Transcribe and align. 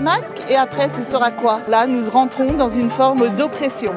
Le 0.00 0.04
masque 0.04 0.38
et 0.48 0.56
après 0.56 0.88
ce 0.88 1.02
sera 1.02 1.30
quoi? 1.30 1.60
Là, 1.68 1.86
nous 1.86 2.08
rentrons 2.08 2.54
dans 2.54 2.70
une 2.70 2.90
forme 2.90 3.28
d'oppression. 3.34 3.92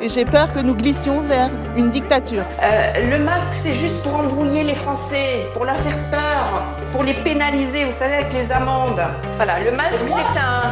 Et 0.00 0.08
j'ai 0.08 0.24
peur 0.24 0.52
que 0.52 0.60
nous 0.60 0.76
glissions 0.76 1.20
vers 1.22 1.50
une 1.76 1.90
dictature. 1.90 2.44
Euh, 2.62 3.10
le 3.10 3.18
masque, 3.18 3.52
c'est 3.62 3.72
juste 3.72 4.00
pour 4.02 4.14
embrouiller 4.14 4.62
les 4.62 4.74
Français, 4.74 5.46
pour 5.54 5.64
leur 5.64 5.76
faire 5.76 5.98
peur, 6.10 6.64
pour 6.92 7.02
les 7.02 7.14
pénaliser, 7.14 7.84
vous 7.84 7.92
savez, 7.92 8.14
avec 8.14 8.32
les 8.32 8.50
amendes. 8.52 9.02
Voilà, 9.36 9.54
le 9.64 9.72
masque, 9.76 10.06
c'est 10.06 10.38
un, 10.38 10.62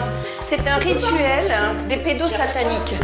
c'est 0.41 0.69
un 0.69 0.77
rituel 0.77 1.53
hein, 1.53 1.75
des 1.89 1.97
pédos 1.97 2.28
sataniques. 2.28 2.95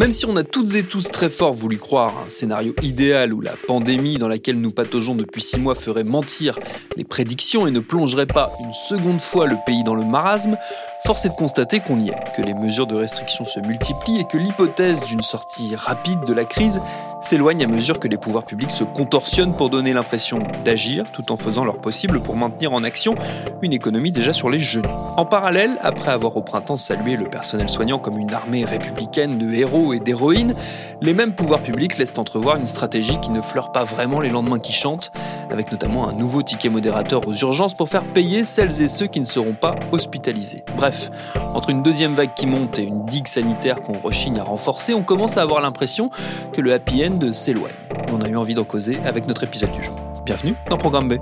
Même 0.00 0.12
si 0.12 0.24
on 0.24 0.34
a 0.36 0.44
toutes 0.44 0.76
et 0.76 0.82
tous 0.82 1.10
très 1.10 1.28
fort 1.28 1.52
voulu 1.52 1.76
croire 1.76 2.14
un 2.24 2.30
scénario 2.30 2.74
idéal 2.82 3.34
où 3.34 3.42
la 3.42 3.52
pandémie 3.68 4.16
dans 4.16 4.28
laquelle 4.28 4.58
nous 4.58 4.70
pataugeons 4.70 5.14
depuis 5.14 5.42
six 5.42 5.60
mois 5.60 5.74
ferait 5.74 6.04
mentir 6.04 6.58
les 6.96 7.04
prédictions 7.04 7.66
et 7.66 7.70
ne 7.70 7.80
plongerait 7.80 8.24
pas 8.24 8.50
une 8.64 8.72
seconde 8.72 9.20
fois 9.20 9.46
le 9.46 9.56
pays 9.66 9.84
dans 9.84 9.94
le 9.94 10.06
marasme, 10.06 10.56
force 11.02 11.24
est 11.24 11.30
de 11.30 11.34
constater 11.34 11.80
qu'on 11.80 11.98
y 11.98 12.10
est, 12.10 12.36
que 12.36 12.42
les 12.42 12.54
mesures 12.54 12.86
de 12.86 12.94
restriction 12.94 13.44
se 13.44 13.58
multiplient 13.58 14.20
et 14.20 14.24
que 14.24 14.36
l'hypothèse 14.36 15.02
d'une 15.04 15.22
sortie 15.22 15.74
rapide 15.74 16.24
de 16.24 16.34
la 16.34 16.44
crise 16.44 16.82
s'éloigne 17.20 17.64
à 17.64 17.66
mesure 17.66 17.98
que 17.98 18.08
les 18.08 18.18
pouvoirs 18.18 18.44
publics 18.44 18.70
se 18.70 18.84
contorsionnent 18.84 19.56
pour 19.56 19.70
donner 19.70 19.92
l'impression 19.92 20.38
d'agir 20.64 21.10
tout 21.10 21.32
en 21.32 21.36
faisant 21.36 21.64
leur 21.64 21.78
possible 21.78 22.20
pour 22.20 22.36
maintenir 22.36 22.72
en 22.72 22.84
action 22.84 23.14
une 23.62 23.72
économie 23.72 24.12
déjà 24.12 24.32
sur 24.32 24.50
les 24.50 24.60
genoux. 24.60 24.88
En 25.16 25.24
parallèle, 25.24 25.78
après 25.80 26.10
avoir 26.10 26.36
au 26.36 26.42
printemps 26.42 26.76
salué 26.76 27.16
le 27.16 27.28
personnel 27.28 27.68
soignant 27.68 27.98
comme 27.98 28.18
une 28.18 28.32
armée 28.32 28.64
républicaine 28.64 29.38
de 29.38 29.52
héros 29.52 29.92
et 29.92 30.00
d'héroïnes, 30.00 30.54
les 31.00 31.14
mêmes 31.14 31.34
pouvoirs 31.34 31.62
publics 31.62 31.96
laissent 31.98 32.18
entrevoir 32.18 32.56
une 32.56 32.66
stratégie 32.66 33.18
qui 33.20 33.30
ne 33.30 33.40
fleure 33.40 33.72
pas 33.72 33.84
vraiment 33.84 34.20
les 34.20 34.28
lendemains 34.28 34.58
qui 34.58 34.72
chantent, 34.72 35.12
avec 35.50 35.72
notamment 35.72 36.08
un 36.08 36.12
nouveau 36.12 36.42
ticket 36.42 36.68
modérateur 36.68 37.26
aux 37.26 37.34
urgences 37.34 37.74
pour 37.74 37.88
faire 37.88 38.04
payer 38.04 38.44
celles 38.44 38.82
et 38.82 38.88
ceux 38.88 39.06
qui 39.06 39.20
ne 39.20 39.24
seront 39.24 39.54
pas 39.54 39.74
hospitalisés. 39.92 40.64
Entre 41.54 41.70
une 41.70 41.82
deuxième 41.82 42.14
vague 42.14 42.34
qui 42.34 42.46
monte 42.46 42.78
et 42.78 42.84
une 42.84 43.04
digue 43.06 43.26
sanitaire 43.26 43.82
qu'on 43.82 43.98
rechigne 43.98 44.38
à 44.38 44.44
renforcer, 44.44 44.94
on 44.94 45.02
commence 45.02 45.36
à 45.36 45.42
avoir 45.42 45.60
l'impression 45.60 46.10
que 46.52 46.60
le 46.60 46.72
happy 46.72 47.04
end 47.04 47.32
s'éloigne. 47.32 47.72
On 48.12 48.20
a 48.20 48.28
eu 48.28 48.36
envie 48.36 48.54
d'en 48.54 48.64
causer 48.64 48.98
avec 49.04 49.26
notre 49.26 49.44
épisode 49.44 49.72
du 49.72 49.82
jour. 49.82 49.96
Bienvenue 50.24 50.54
dans 50.68 50.78
Programme 50.78 51.08
B. 51.08 51.14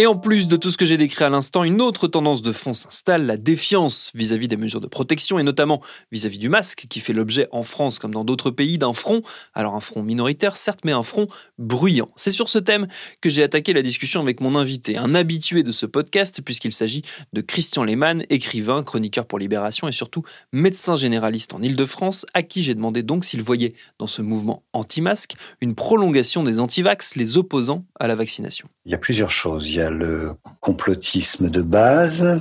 Et 0.00 0.06
en 0.06 0.16
plus 0.16 0.48
de 0.48 0.56
tout 0.56 0.70
ce 0.70 0.78
que 0.78 0.86
j'ai 0.86 0.96
décrit 0.96 1.24
à 1.24 1.28
l'instant, 1.28 1.62
une 1.62 1.82
autre 1.82 2.08
tendance 2.08 2.40
de 2.40 2.52
fond 2.52 2.72
s'installe, 2.72 3.26
la 3.26 3.36
défiance 3.36 4.12
vis-à-vis 4.14 4.48
des 4.48 4.56
mesures 4.56 4.80
de 4.80 4.86
protection 4.86 5.38
et 5.38 5.42
notamment 5.42 5.82
vis-à-vis 6.10 6.38
du 6.38 6.48
masque 6.48 6.86
qui 6.88 7.00
fait 7.00 7.12
l'objet 7.12 7.48
en 7.52 7.62
France 7.62 7.98
comme 7.98 8.14
dans 8.14 8.24
d'autres 8.24 8.50
pays 8.50 8.78
d'un 8.78 8.94
front, 8.94 9.20
alors 9.52 9.74
un 9.74 9.80
front 9.80 10.02
minoritaire 10.02 10.56
certes, 10.56 10.80
mais 10.86 10.92
un 10.92 11.02
front 11.02 11.28
bruyant. 11.58 12.08
C'est 12.16 12.30
sur 12.30 12.48
ce 12.48 12.58
thème 12.58 12.88
que 13.20 13.28
j'ai 13.28 13.42
attaqué 13.42 13.74
la 13.74 13.82
discussion 13.82 14.22
avec 14.22 14.40
mon 14.40 14.56
invité, 14.56 14.96
un 14.96 15.14
habitué 15.14 15.62
de 15.62 15.70
ce 15.70 15.84
podcast 15.84 16.40
puisqu'il 16.40 16.72
s'agit 16.72 17.02
de 17.34 17.42
Christian 17.42 17.84
Lehmann, 17.84 18.22
écrivain, 18.30 18.82
chroniqueur 18.82 19.26
pour 19.26 19.38
Libération 19.38 19.86
et 19.86 19.92
surtout 19.92 20.22
médecin 20.50 20.96
généraliste 20.96 21.52
en 21.52 21.60
Ile-de-France, 21.60 22.24
à 22.32 22.42
qui 22.42 22.62
j'ai 22.62 22.74
demandé 22.74 23.02
donc 23.02 23.26
s'il 23.26 23.42
voyait 23.42 23.74
dans 23.98 24.06
ce 24.06 24.22
mouvement 24.22 24.62
anti-masque 24.72 25.34
une 25.60 25.74
prolongation 25.74 26.42
des 26.42 26.58
antivax, 26.58 27.16
les 27.16 27.36
opposants 27.36 27.84
à 27.98 28.08
la 28.08 28.14
vaccination. 28.14 28.66
Il 28.86 28.92
y 28.92 28.94
a 28.94 28.98
plusieurs 28.98 29.30
choses. 29.30 29.68
Il 29.68 29.76
y 29.76 29.80
a 29.82 29.89
le 29.90 30.34
complotisme 30.60 31.50
de 31.50 31.62
base. 31.62 32.40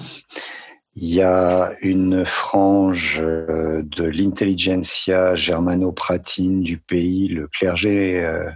Il 0.96 1.14
y 1.14 1.22
a 1.22 1.72
une 1.82 2.26
frange 2.26 3.20
euh, 3.22 3.82
de 3.84 4.04
l'intelligentsia 4.04 5.36
germano-pratine 5.36 6.62
du 6.62 6.78
pays, 6.78 7.28
le 7.28 7.48
clergé 7.48 8.24
euh, 8.24 8.50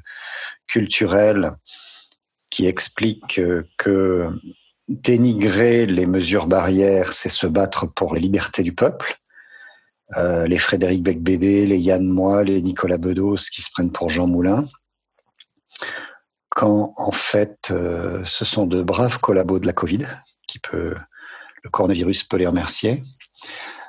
culturel, 0.67 1.51
qui 2.49 2.65
explique 2.65 3.39
euh, 3.39 3.63
que 3.77 4.27
dénigrer 4.89 5.85
les 5.85 6.05
mesures 6.05 6.47
barrières, 6.47 7.13
c'est 7.13 7.29
se 7.29 7.47
battre 7.47 7.85
pour 7.85 8.13
les 8.13 8.21
libertés 8.21 8.63
du 8.63 8.73
peuple. 8.73 9.15
les 10.45 10.57
Frédéric 10.57 11.01
Becbédé, 11.01 11.65
les 11.65 11.79
Yann 11.79 12.05
Moix, 12.05 12.43
les 12.43 12.61
Nicolas 12.61 12.97
Bedos 12.97 13.49
qui 13.51 13.61
se 13.61 13.71
prennent 13.71 13.91
pour 13.91 14.09
Jean 14.09 14.27
Moulin 14.27 14.65
en 16.65 17.11
fait 17.11 17.69
euh, 17.71 18.23
ce 18.25 18.45
sont 18.45 18.65
de 18.65 18.81
braves 18.81 19.19
collabos 19.19 19.59
de 19.59 19.67
la 19.67 19.73
Covid, 19.73 20.05
qui 20.47 20.59
peut, 20.59 20.95
le 21.63 21.69
coronavirus 21.69 22.23
peut 22.23 22.37
les 22.37 22.47
remercier. 22.47 23.03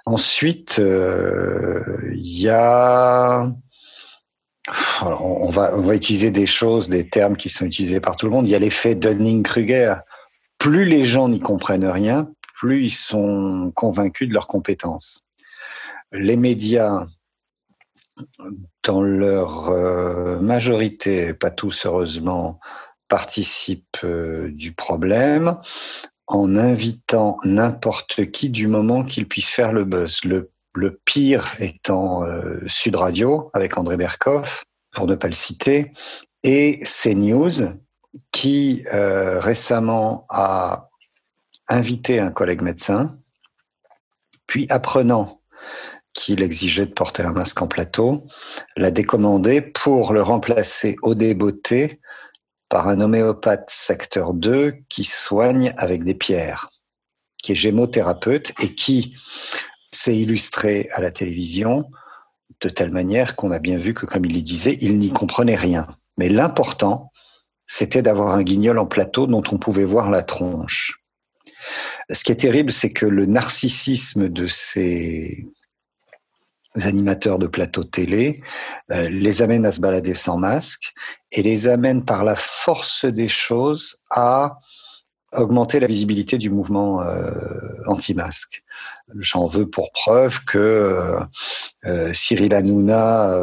Ensuite, 0.07 0.79
euh, 0.79 1.83
il 2.15 2.41
y 2.41 2.49
a 2.49 3.47
on, 5.03 5.51
va, 5.51 5.77
on 5.77 5.83
va 5.83 5.95
utiliser 5.95 6.31
des 6.31 6.47
choses, 6.47 6.89
des 6.89 7.09
termes 7.09 7.37
qui 7.37 7.49
sont 7.49 7.67
utilisés 7.67 8.01
par 8.01 8.17
tout 8.17 8.27
le 8.27 8.33
monde. 8.33 8.47
Il 8.47 8.51
y 8.51 8.55
a 8.55 8.59
l'effet 8.59 8.95
Dunning-Kruger. 8.95 9.97
Plus 10.59 10.85
les 10.85 11.05
gens 11.05 11.29
n'y 11.29 11.41
comprennent 11.41 11.87
rien, 11.87 12.31
plus 12.55 12.85
ils 12.85 12.91
sont 12.91 13.71
convaincus 13.75 14.29
de 14.29 14.33
leurs 14.33 14.47
compétences. 14.47 15.21
Les 16.13 16.37
médias 16.37 17.07
dans 18.83 19.03
leur 19.03 19.71
euh, 19.71 20.39
majorité, 20.41 21.35
pas 21.35 21.51
tous 21.51 21.87
heureusement, 21.87 22.61
participent 23.09 23.99
euh, 24.05 24.51
du 24.51 24.73
problème 24.73 25.57
en 26.27 26.57
invitant 26.57 27.39
n'importe 27.45 28.31
qui 28.31 28.49
du 28.49 28.67
moment 28.67 29.05
qu'ils 29.05 29.29
puissent 29.29 29.51
faire 29.51 29.73
le 29.73 29.85
buzz. 29.85 30.21
Le, 30.25 30.51
pire 31.05 31.55
étant 31.61 32.25
euh, 32.25 32.59
Sud 32.67 32.97
Radio 32.97 33.51
avec 33.55 33.79
André 33.79 33.97
Berkoff, 33.97 34.65
pour 34.91 35.07
ne 35.07 35.15
pas 35.15 35.29
le 35.29 35.35
citer, 35.35 35.93
et 36.43 36.81
CNews 36.81 37.79
qui 38.33 38.83
récemment 38.91 40.27
a 40.29 40.89
invité 41.69 42.19
un 42.19 42.31
collègue 42.31 42.61
médecin, 42.61 43.17
puis 44.47 44.67
apprenant 44.69 45.41
qu'il 46.15 46.43
exigeait 46.43 46.87
de 46.87 46.93
porter 46.93 47.23
un 47.23 47.33
masque 47.33 47.61
en 47.61 47.67
plateau, 47.67 48.27
l'a 48.77 48.91
décommandé 48.91 49.61
pour 49.61 50.13
le 50.13 50.23
remplacer 50.23 50.97
au 51.03 51.15
débeauté 51.15 52.01
par 52.69 52.89
un 52.89 53.01
homéopathe 53.01 53.69
secteur 53.69 54.33
2 54.33 54.77
qui 54.89 55.05
soigne 55.05 55.75
avec 55.77 56.05
des 56.05 56.15
pierres. 56.15 56.69
qui 57.43 57.53
est 57.53 57.57
gémothérapeute 57.57 58.53
et 58.63 58.75
qui 58.75 59.15
s'est 59.93 60.17
illustré 60.17 60.89
à 60.95 61.03
la 61.03 61.11
télévision 61.11 61.85
de 62.63 62.71
telle 62.71 62.91
manière 62.91 63.37
qu'on 63.37 63.51
a 63.51 63.59
bien 63.59 63.77
vu 63.77 63.93
que, 63.93 64.07
comme 64.07 64.25
il 64.25 64.35
le 64.35 64.41
disait, 64.41 64.79
il 64.81 64.99
n'y 64.99 65.11
comprenait 65.11 65.55
rien. 65.55 65.87
Mais 66.17 66.31
l'important, 66.31 67.13
c'était 67.67 68.01
d'avoir 68.01 68.35
un 68.35 68.43
guignol 68.43 68.79
en 68.79 68.87
plateau 68.87 69.27
dont 69.27 69.43
on 69.53 69.59
pouvait 69.59 69.85
voir 69.85 70.11
la 70.11 70.23
tronche. 70.23 71.03
Ce 72.11 72.25
qui 72.25 72.33
est 72.33 72.37
terrible, 72.37 72.73
c'est 72.73 72.91
que 72.91 73.07
le 73.07 73.27
narcissisme 73.27 74.29
de 74.31 74.47
ces 74.47 75.45
animateurs 76.83 77.39
de 77.39 77.47
plateau 77.47 77.85
télé 77.85 78.43
euh, 78.91 79.09
les 79.09 79.43
amène 79.43 79.65
à 79.67 79.73
se 79.73 79.81
balader 79.81 80.15
sans 80.15 80.37
masque 80.37 80.91
et 81.31 81.43
les 81.43 81.69
amène 81.69 82.05
par 82.05 82.25
la 82.25 82.35
force 82.35 83.05
des 83.05 83.29
choses 83.29 83.99
à 84.11 84.59
augmenter 85.33 85.81
la 85.81 85.87
visibilité 85.87 86.39
du 86.39 86.51
mouvement 86.51 87.03
euh, 87.03 87.31
anti-masque. 87.87 88.61
J'en 89.17 89.47
veux 89.47 89.69
pour 89.69 89.93
preuve 89.93 90.45
que 90.45 90.59
euh, 90.59 91.17
euh 91.87 92.13
Cyril 92.13 92.55
Hanouna 92.55 93.37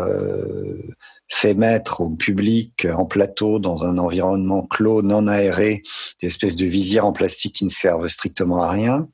fait 1.33 1.53
mettre 1.53 2.01
au 2.01 2.09
public 2.09 2.85
en 2.85 3.05
plateau, 3.05 3.57
dans 3.57 3.85
un 3.85 3.97
environnement 3.97 4.63
clos, 4.63 5.01
non 5.01 5.27
aéré, 5.27 5.81
des 6.21 6.27
espèces 6.27 6.57
de 6.57 6.65
visières 6.65 7.05
en 7.05 7.13
plastique 7.13 7.55
qui 7.55 7.63
ne 7.63 7.69
servent 7.69 8.09
strictement 8.09 8.61
à 8.61 8.69
rien, 8.69 9.07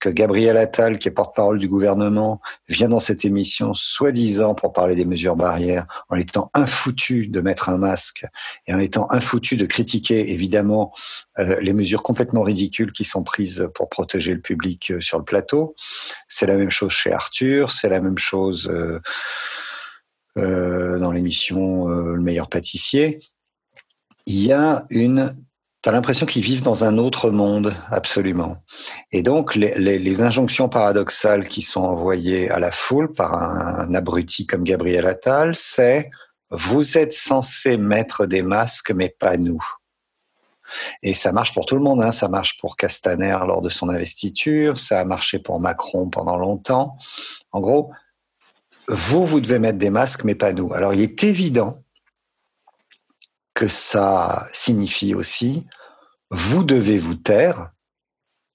que 0.00 0.08
Gabriel 0.08 0.56
Attal, 0.56 0.98
qui 0.98 1.06
est 1.06 1.12
porte-parole 1.12 1.60
du 1.60 1.68
gouvernement, 1.68 2.40
vient 2.68 2.88
dans 2.88 2.98
cette 2.98 3.24
émission 3.24 3.74
soi-disant 3.74 4.56
pour 4.56 4.72
parler 4.72 4.96
des 4.96 5.04
mesures 5.04 5.36
barrières, 5.36 5.86
en 6.08 6.16
étant 6.16 6.50
infoutu 6.52 7.28
de 7.28 7.40
mettre 7.40 7.68
un 7.68 7.78
masque 7.78 8.24
et 8.66 8.74
en 8.74 8.80
étant 8.80 9.06
infoutu 9.12 9.56
de 9.56 9.64
critiquer 9.64 10.32
évidemment 10.32 10.92
euh, 11.38 11.60
les 11.60 11.72
mesures 11.72 12.02
complètement 12.02 12.42
ridicules 12.42 12.90
qui 12.90 13.04
sont 13.04 13.22
prises 13.22 13.68
pour 13.76 13.88
protéger 13.88 14.34
le 14.34 14.40
public 14.40 14.90
euh, 14.90 15.00
sur 15.00 15.18
le 15.18 15.24
plateau. 15.24 15.68
C'est 16.26 16.46
la 16.46 16.56
même 16.56 16.70
chose 16.70 16.90
chez 16.90 17.12
Arthur, 17.12 17.70
c'est 17.70 17.88
la 17.88 18.02
même 18.02 18.18
chose... 18.18 18.68
Euh, 18.68 18.98
euh, 20.38 20.71
dans 21.02 21.12
l'émission 21.12 21.88
euh, 21.88 22.14
Le 22.14 22.22
meilleur 22.22 22.48
pâtissier, 22.48 23.20
il 24.26 24.42
y 24.42 24.52
a 24.52 24.86
une 24.90 25.36
tu 25.82 25.88
as 25.88 25.92
l'impression 25.92 26.26
qu'ils 26.26 26.44
vivent 26.44 26.62
dans 26.62 26.84
un 26.84 26.96
autre 26.96 27.30
monde, 27.30 27.74
absolument. 27.90 28.56
Et 29.10 29.24
donc, 29.24 29.56
les, 29.56 30.22
injonctions 30.22 30.68
paradoxales 30.68 31.48
qui 31.48 31.60
sont 31.60 31.80
envoyées 31.80 32.48
à 32.50 32.60
la 32.60 32.70
foule 32.70 33.12
par 33.12 33.34
un, 33.34 33.88
un 33.88 33.94
abruti 33.96 34.46
comme 34.46 34.62
Gabriel 34.62 35.06
Attal, 35.06 35.56
c'est 35.56 36.08
vous 36.52 36.98
êtes 36.98 37.12
censé 37.12 37.76
mettre 37.78 38.26
des 38.26 38.42
masques, 38.42 38.92
mais 38.92 39.08
pas 39.08 39.36
nous. 39.36 39.60
Et 41.02 41.14
ça 41.14 41.32
marche 41.32 41.54
pour 41.54 41.66
tout 41.66 41.76
le 41.76 41.82
monde. 41.82 42.02
Hein. 42.02 42.12
Ça 42.12 42.28
marche 42.28 42.58
pour 42.58 42.76
Castaner 42.76 43.38
lors 43.46 43.62
de 43.62 43.68
son 43.68 43.88
investiture. 43.88 44.78
Ça 44.78 45.00
a 45.00 45.04
marché 45.04 45.38
pour 45.38 45.60
Macron 45.60 46.08
pendant 46.08 46.36
longtemps. 46.36 46.96
En 47.52 47.60
gros, 47.60 47.90
vous, 48.88 49.24
vous 49.24 49.40
devez 49.40 49.58
mettre 49.58 49.78
des 49.78 49.90
masques, 49.90 50.24
mais 50.24 50.34
pas 50.34 50.52
nous. 50.52 50.72
Alors, 50.72 50.94
il 50.94 51.00
est 51.00 51.24
évident 51.24 51.70
que 53.54 53.68
ça 53.68 54.48
signifie 54.52 55.14
aussi, 55.14 55.62
vous 56.30 56.64
devez 56.64 56.98
vous 56.98 57.14
taire, 57.14 57.70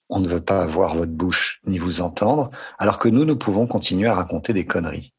on 0.09 0.19
ne 0.19 0.27
veut 0.27 0.41
pas 0.41 0.61
avoir 0.61 0.95
votre 0.95 1.11
bouche 1.11 1.59
ni 1.65 1.77
vous 1.77 2.01
entendre, 2.01 2.49
alors 2.79 2.97
que 2.97 3.09
nous, 3.09 3.25
nous 3.25 3.37
pouvons 3.37 3.67
continuer 3.67 4.07
à 4.07 4.15
raconter 4.15 4.53
des 4.53 4.65
conneries. 4.65 5.13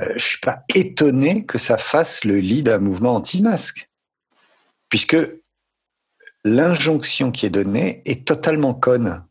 Euh, 0.00 0.12
je 0.16 0.24
suis 0.24 0.40
pas 0.40 0.62
étonné 0.74 1.44
que 1.44 1.58
ça 1.58 1.76
fasse 1.76 2.24
le 2.24 2.38
lit 2.38 2.62
d'un 2.62 2.78
mouvement 2.78 3.16
anti-masque, 3.16 3.84
puisque 4.88 5.16
l'injonction 6.44 7.32
qui 7.32 7.46
est 7.46 7.50
donnée 7.50 8.02
est 8.04 8.26
totalement 8.26 8.74
conne, 8.74 9.22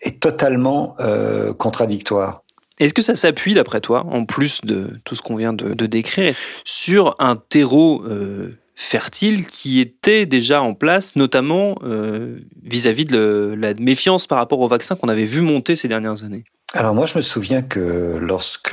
est 0.00 0.20
totalement 0.20 0.96
euh, 1.00 1.52
contradictoire. 1.52 2.42
Est-ce 2.80 2.94
que 2.94 3.02
ça 3.02 3.14
s'appuie, 3.14 3.52
d'après 3.52 3.82
toi, 3.82 4.06
en 4.10 4.24
plus 4.24 4.62
de 4.62 4.90
tout 5.04 5.14
ce 5.14 5.20
qu'on 5.20 5.36
vient 5.36 5.52
de, 5.52 5.86
décrire, 5.86 6.34
sur 6.64 7.14
un 7.18 7.36
terreau 7.36 8.02
euh, 8.06 8.58
fertile 8.74 9.46
qui 9.46 9.80
était 9.80 10.24
déjà 10.24 10.62
en 10.62 10.72
place, 10.72 11.14
notamment 11.14 11.78
euh, 11.84 12.38
vis-à-vis 12.62 13.04
de 13.04 13.54
la 13.56 13.74
méfiance 13.74 14.26
par 14.26 14.38
rapport 14.38 14.60
au 14.60 14.68
vaccin 14.68 14.96
qu'on 14.96 15.10
avait 15.10 15.26
vu 15.26 15.42
monter 15.42 15.76
ces 15.76 15.88
dernières 15.88 16.24
années? 16.24 16.44
Alors 16.72 16.94
moi, 16.94 17.04
je 17.04 17.18
me 17.18 17.22
souviens 17.22 17.60
que 17.60 18.16
lorsque 18.18 18.72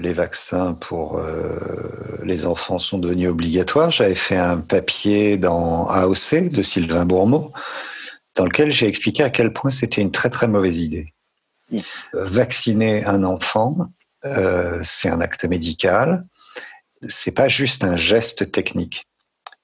les 0.00 0.12
vaccins 0.14 0.72
pour 0.72 1.18
euh, 1.18 1.58
les 2.24 2.46
enfants 2.46 2.78
sont 2.78 2.96
devenus 2.96 3.28
obligatoires, 3.28 3.90
j'avais 3.90 4.14
fait 4.14 4.36
un 4.36 4.56
papier 4.56 5.36
dans 5.36 5.86
AOC 5.88 6.50
de 6.50 6.62
Sylvain 6.62 7.04
Bourmeau, 7.04 7.52
dans 8.36 8.44
lequel 8.44 8.70
j'ai 8.70 8.86
expliqué 8.86 9.22
à 9.22 9.28
quel 9.28 9.52
point 9.52 9.70
c'était 9.70 10.00
une 10.00 10.12
très 10.12 10.30
très 10.30 10.48
mauvaise 10.48 10.78
idée. 10.78 11.12
Vacciner 12.12 13.04
un 13.04 13.24
enfant, 13.24 13.88
euh, 14.24 14.80
c'est 14.82 15.08
un 15.08 15.20
acte 15.20 15.44
médical. 15.44 16.26
C'est 17.08 17.34
pas 17.34 17.48
juste 17.48 17.84
un 17.84 17.96
geste 17.96 18.50
technique. 18.50 19.06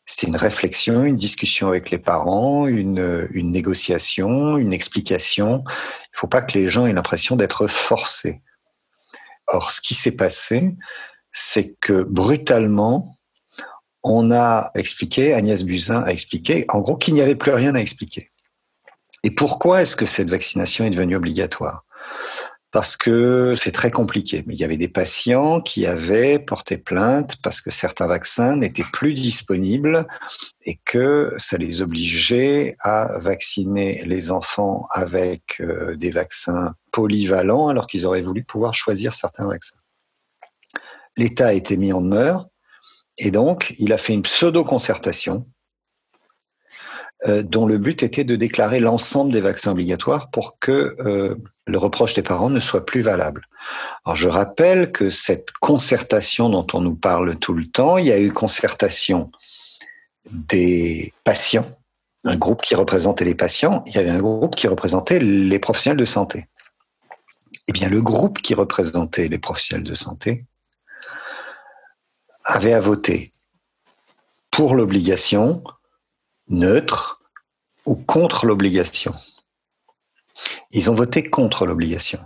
C'est 0.06 0.26
une 0.26 0.36
réflexion, 0.36 1.04
une 1.04 1.16
discussion 1.16 1.68
avec 1.68 1.90
les 1.90 1.98
parents, 1.98 2.66
une, 2.66 3.26
une 3.30 3.50
négociation, 3.50 4.58
une 4.58 4.72
explication. 4.72 5.64
Il 5.66 6.18
faut 6.18 6.26
pas 6.26 6.42
que 6.42 6.56
les 6.58 6.68
gens 6.68 6.86
aient 6.86 6.92
l'impression 6.92 7.36
d'être 7.36 7.66
forcés. 7.66 8.42
Or, 9.46 9.70
ce 9.70 9.80
qui 9.80 9.94
s'est 9.94 10.16
passé, 10.16 10.76
c'est 11.32 11.74
que 11.80 12.02
brutalement, 12.04 13.16
on 14.02 14.30
a 14.30 14.70
expliqué, 14.74 15.32
Agnès 15.32 15.64
Buzyn 15.64 16.02
a 16.02 16.12
expliqué, 16.12 16.66
en 16.68 16.80
gros, 16.80 16.96
qu'il 16.96 17.14
n'y 17.14 17.22
avait 17.22 17.34
plus 17.34 17.52
rien 17.52 17.74
à 17.74 17.80
expliquer. 17.80 18.30
Et 19.22 19.30
pourquoi 19.30 19.80
est-ce 19.80 19.96
que 19.96 20.04
cette 20.04 20.28
vaccination 20.28 20.84
est 20.84 20.90
devenue 20.90 21.16
obligatoire? 21.16 21.84
Parce 22.74 22.96
que 22.96 23.54
c'est 23.54 23.70
très 23.70 23.92
compliqué. 23.92 24.42
Mais 24.48 24.54
il 24.54 24.58
y 24.58 24.64
avait 24.64 24.76
des 24.76 24.88
patients 24.88 25.60
qui 25.60 25.86
avaient 25.86 26.40
porté 26.40 26.76
plainte 26.76 27.36
parce 27.40 27.60
que 27.60 27.70
certains 27.70 28.08
vaccins 28.08 28.56
n'étaient 28.56 28.90
plus 28.92 29.14
disponibles 29.14 30.08
et 30.64 30.80
que 30.84 31.32
ça 31.38 31.56
les 31.56 31.82
obligeait 31.82 32.74
à 32.80 33.20
vacciner 33.20 34.02
les 34.06 34.32
enfants 34.32 34.88
avec 34.90 35.60
euh, 35.60 35.94
des 35.94 36.10
vaccins 36.10 36.74
polyvalents 36.90 37.68
alors 37.68 37.86
qu'ils 37.86 38.08
auraient 38.08 38.22
voulu 38.22 38.42
pouvoir 38.42 38.74
choisir 38.74 39.14
certains 39.14 39.46
vaccins. 39.46 39.78
L'État 41.16 41.46
a 41.46 41.52
été 41.52 41.76
mis 41.76 41.92
en 41.92 42.00
demeure 42.00 42.48
et 43.18 43.30
donc 43.30 43.72
il 43.78 43.92
a 43.92 43.98
fait 43.98 44.14
une 44.14 44.22
pseudo-concertation 44.22 45.46
euh, 47.26 47.42
dont 47.42 47.66
le 47.66 47.78
but 47.78 48.02
était 48.02 48.24
de 48.24 48.36
déclarer 48.36 48.80
l'ensemble 48.80 49.32
des 49.32 49.40
vaccins 49.40 49.72
obligatoires 49.72 50.30
pour 50.30 50.58
que 50.58 50.94
euh, 50.98 51.34
le 51.66 51.78
reproche 51.78 52.12
des 52.12 52.22
parents 52.22 52.50
ne 52.50 52.60
soit 52.60 52.84
plus 52.84 53.00
valable. 53.00 53.46
Alors 54.04 54.16
je 54.16 54.28
rappelle 54.28 54.92
que 54.92 55.10
cette 55.10 55.50
concertation 55.52 56.50
dont 56.50 56.66
on 56.74 56.80
nous 56.80 56.96
parle 56.96 57.36
tout 57.36 57.54
le 57.54 57.66
temps, 57.66 57.96
il 57.96 58.06
y 58.06 58.12
a 58.12 58.20
eu 58.20 58.30
concertation 58.30 59.24
des 60.30 61.12
patients, 61.24 61.66
un 62.24 62.36
groupe 62.36 62.60
qui 62.60 62.74
représentait 62.74 63.24
les 63.24 63.34
patients, 63.34 63.82
il 63.86 63.94
y 63.94 63.98
avait 63.98 64.10
un 64.10 64.20
groupe 64.20 64.54
qui 64.54 64.68
représentait 64.68 65.18
les 65.18 65.58
professionnels 65.58 65.98
de 65.98 66.04
santé. 66.04 66.48
Eh 67.68 67.72
bien, 67.72 67.88
le 67.88 68.02
groupe 68.02 68.42
qui 68.42 68.54
représentait 68.54 69.28
les 69.28 69.38
professionnels 69.38 69.86
de 69.86 69.94
santé 69.94 70.44
avait 72.44 72.74
à 72.74 72.80
voter 72.80 73.30
pour 74.50 74.74
l'obligation, 74.74 75.64
neutre 76.48 77.13
ou 77.86 77.94
contre 77.94 78.46
l'obligation. 78.46 79.14
Ils 80.70 80.90
ont 80.90 80.94
voté 80.94 81.28
contre 81.28 81.66
l'obligation. 81.66 82.20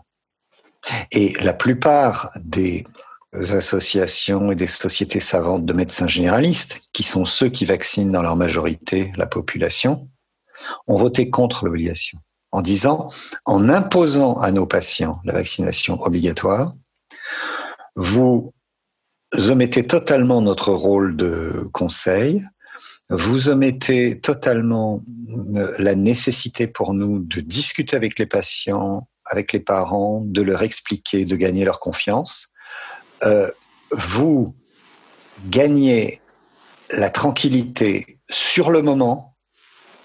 Et 1.12 1.34
la 1.40 1.52
plupart 1.52 2.30
des 2.36 2.86
associations 3.32 4.50
et 4.50 4.54
des 4.54 4.66
sociétés 4.66 5.20
savantes 5.20 5.66
de 5.66 5.72
médecins 5.72 6.08
généralistes, 6.08 6.80
qui 6.92 7.02
sont 7.02 7.24
ceux 7.24 7.48
qui 7.48 7.64
vaccinent 7.64 8.12
dans 8.12 8.22
leur 8.22 8.36
majorité 8.36 9.12
la 9.16 9.26
population, 9.26 10.08
ont 10.86 10.96
voté 10.96 11.30
contre 11.30 11.64
l'obligation, 11.64 12.18
en 12.52 12.62
disant, 12.62 13.10
en 13.44 13.68
imposant 13.68 14.34
à 14.38 14.50
nos 14.50 14.66
patients 14.66 15.20
la 15.24 15.34
vaccination 15.34 16.00
obligatoire, 16.00 16.70
vous 17.96 18.48
omettez 19.48 19.86
totalement 19.86 20.40
notre 20.40 20.72
rôle 20.72 21.16
de 21.16 21.68
conseil, 21.72 22.42
vous 23.10 23.48
omettez 23.48 24.20
totalement 24.20 25.00
euh, 25.54 25.74
la 25.78 25.94
nécessité 25.94 26.66
pour 26.66 26.92
nous 26.92 27.20
de 27.20 27.40
discuter 27.40 27.96
avec 27.96 28.18
les 28.18 28.26
patients, 28.26 29.08
avec 29.24 29.52
les 29.52 29.60
parents, 29.60 30.22
de 30.24 30.42
leur 30.42 30.62
expliquer, 30.62 31.24
de 31.24 31.36
gagner 31.36 31.64
leur 31.64 31.80
confiance. 31.80 32.50
Euh, 33.24 33.50
vous 33.92 34.54
gagnez 35.46 36.20
la 36.90 37.10
tranquillité 37.10 38.18
sur 38.30 38.70
le 38.70 38.82
moment 38.82 39.36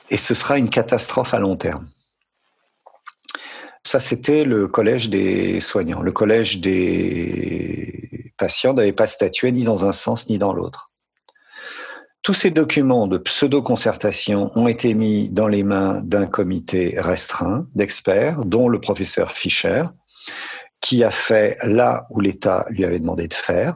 et 0.10 0.18
ce 0.18 0.34
sera 0.34 0.58
une 0.58 0.70
catastrophe 0.70 1.34
à 1.34 1.40
long 1.40 1.58
terme. 1.58 1.88
Ça, 3.86 4.00
c'était 4.00 4.46
le 4.46 4.68
collège 4.68 5.10
des 5.10 5.60
soignants. 5.60 6.02
Le 6.02 6.14
collège 6.14 6.62
des 6.62 8.32
patients 8.38 8.74
n'avait 8.74 8.94
pas 8.94 9.08
statué 9.08 9.52
ni 9.52 9.64
dans 9.64 9.86
un 9.86 9.94
sens 9.94 10.30
ni 10.30 10.38
dans 10.38 10.54
l'autre. 10.54 10.93
Tous 12.24 12.34
ces 12.34 12.52
documents 12.52 13.08
de 13.08 13.18
pseudo-concertation 13.18 14.50
ont 14.56 14.70
été 14.70 14.94
mis 14.94 15.30
dans 15.30 15.50
les 15.50 15.64
mains 15.64 16.02
d'un 16.04 16.26
comité 16.26 16.96
restreint 16.98 17.68
d'experts, 17.76 18.46
dont 18.46 18.70
le 18.70 18.80
professeur 18.80 19.34
Fischer, 19.34 19.84
qui 20.80 21.04
a 21.04 21.12
fait 21.12 21.58
là 21.64 22.08
où 22.12 22.22
l'État 22.22 22.66
lui 22.70 22.86
avait 22.86 23.00
demandé 23.00 23.28
de 23.28 23.34
faire. 23.34 23.76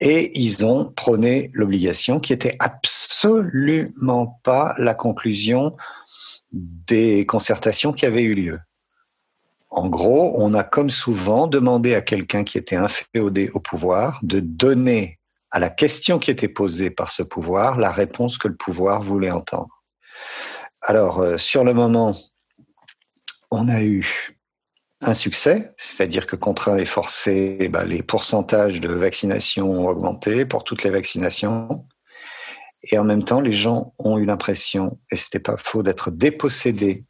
Et 0.00 0.30
ils 0.40 0.64
ont 0.64 0.92
prôné 0.92 1.50
l'obligation 1.54 2.20
qui 2.20 2.32
était 2.32 2.54
absolument 2.60 4.38
pas 4.44 4.76
la 4.78 4.94
conclusion 4.94 5.74
des 6.52 7.26
concertations 7.26 7.92
qui 7.92 8.06
avaient 8.06 8.22
eu 8.22 8.36
lieu. 8.36 8.60
En 9.70 9.88
gros, 9.88 10.40
on 10.40 10.54
a 10.54 10.62
comme 10.62 10.90
souvent 10.90 11.48
demandé 11.48 11.96
à 11.96 12.00
quelqu'un 12.00 12.44
qui 12.44 12.58
était 12.58 12.76
inféodé 12.76 13.50
au 13.54 13.58
pouvoir 13.58 14.20
de 14.22 14.38
donner 14.38 15.18
à 15.52 15.58
la 15.58 15.68
question 15.68 16.18
qui 16.18 16.30
était 16.30 16.48
posée 16.48 16.90
par 16.90 17.10
ce 17.10 17.22
pouvoir 17.22 17.76
la 17.76 17.92
réponse 17.92 18.38
que 18.38 18.48
le 18.48 18.56
pouvoir 18.56 19.02
voulait 19.02 19.30
entendre. 19.30 19.82
Alors, 20.80 21.20
euh, 21.20 21.36
sur 21.36 21.62
le 21.62 21.74
moment, 21.74 22.16
on 23.50 23.68
a 23.68 23.82
eu 23.82 24.34
un 25.02 25.14
succès, 25.14 25.68
c'est-à-dire 25.76 26.26
que 26.26 26.36
contraint 26.36 26.78
et 26.78 26.86
forcé, 26.86 27.58
eh 27.60 27.68
ben, 27.68 27.84
les 27.84 28.02
pourcentages 28.02 28.80
de 28.80 28.88
vaccination 28.88 29.70
ont 29.70 29.88
augmenté 29.88 30.46
pour 30.46 30.64
toutes 30.64 30.84
les 30.84 30.90
vaccinations. 30.90 31.86
Et 32.84 32.98
en 32.98 33.04
même 33.04 33.24
temps, 33.24 33.40
les 33.40 33.52
gens 33.52 33.92
ont 33.98 34.18
eu 34.18 34.24
l'impression, 34.24 34.98
et 35.10 35.16
c'était 35.16 35.38
pas 35.38 35.56
faux, 35.56 35.82
d'être 35.82 36.10
dépossédés 36.10 37.04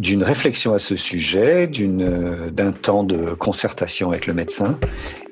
d'une 0.00 0.22
réflexion 0.22 0.72
à 0.72 0.78
ce 0.78 0.96
sujet, 0.96 1.66
d'une, 1.66 2.48
d'un 2.50 2.72
temps 2.72 3.04
de 3.04 3.34
concertation 3.34 4.10
avec 4.10 4.26
le 4.26 4.32
médecin, 4.32 4.80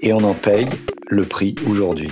et 0.02 0.12
on 0.12 0.22
en 0.22 0.34
paye 0.34 0.68
le 1.08 1.25
prix 1.25 1.54
aujourd'hui. 1.66 2.10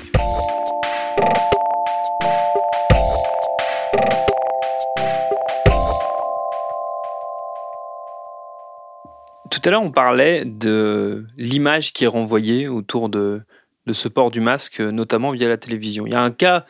Tout 9.51 9.61
à 9.65 9.71
l'heure, 9.71 9.83
on 9.83 9.91
parlait 9.91 10.47
de 10.47 11.27
l'image 11.37 11.93
qui 11.93 12.05
est 12.05 12.09
renvoyée 12.09 12.69
autour 12.69 13.11
de, 13.11 13.43
de 13.87 13.93
ce 13.93 14.09
port 14.09 14.31
du 14.31 14.41
masque, 14.41 14.81
notamment 14.81 15.31
via 15.33 15.49
la 15.49 15.59
télévision. 15.59 16.07
Il 16.07 16.13
y 16.13 16.17
a 16.17 16.23
un 16.23 16.31
cas 16.31 16.65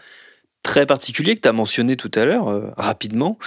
très 0.64 0.84
particulier 0.84 1.36
que 1.36 1.42
tu 1.42 1.48
as 1.48 1.52
mentionné 1.52 1.94
tout 1.94 2.10
à 2.16 2.24
l'heure, 2.24 2.48
euh, 2.48 2.72
rapidement, 2.76 3.38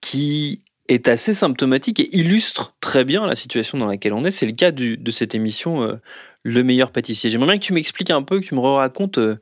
qui 0.00 0.62
est 0.92 1.08
assez 1.08 1.34
symptomatique 1.34 2.00
et 2.00 2.16
illustre 2.16 2.74
très 2.80 3.04
bien 3.04 3.26
la 3.26 3.34
situation 3.34 3.78
dans 3.78 3.86
laquelle 3.86 4.12
on 4.12 4.24
est. 4.24 4.30
C'est 4.30 4.46
le 4.46 4.52
cas 4.52 4.70
de 4.70 5.10
cette 5.10 5.34
émission 5.34 5.82
euh, 5.82 5.94
Le 6.42 6.62
meilleur 6.62 6.90
pâtissier. 6.90 7.30
J'aimerais 7.30 7.52
bien 7.52 7.58
que 7.58 7.64
tu 7.64 7.72
m'expliques 7.72 8.10
un 8.10 8.22
peu, 8.22 8.40
que 8.40 8.46
tu 8.46 8.54
me 8.54 8.60
racontes 8.60 9.18
euh, 9.18 9.38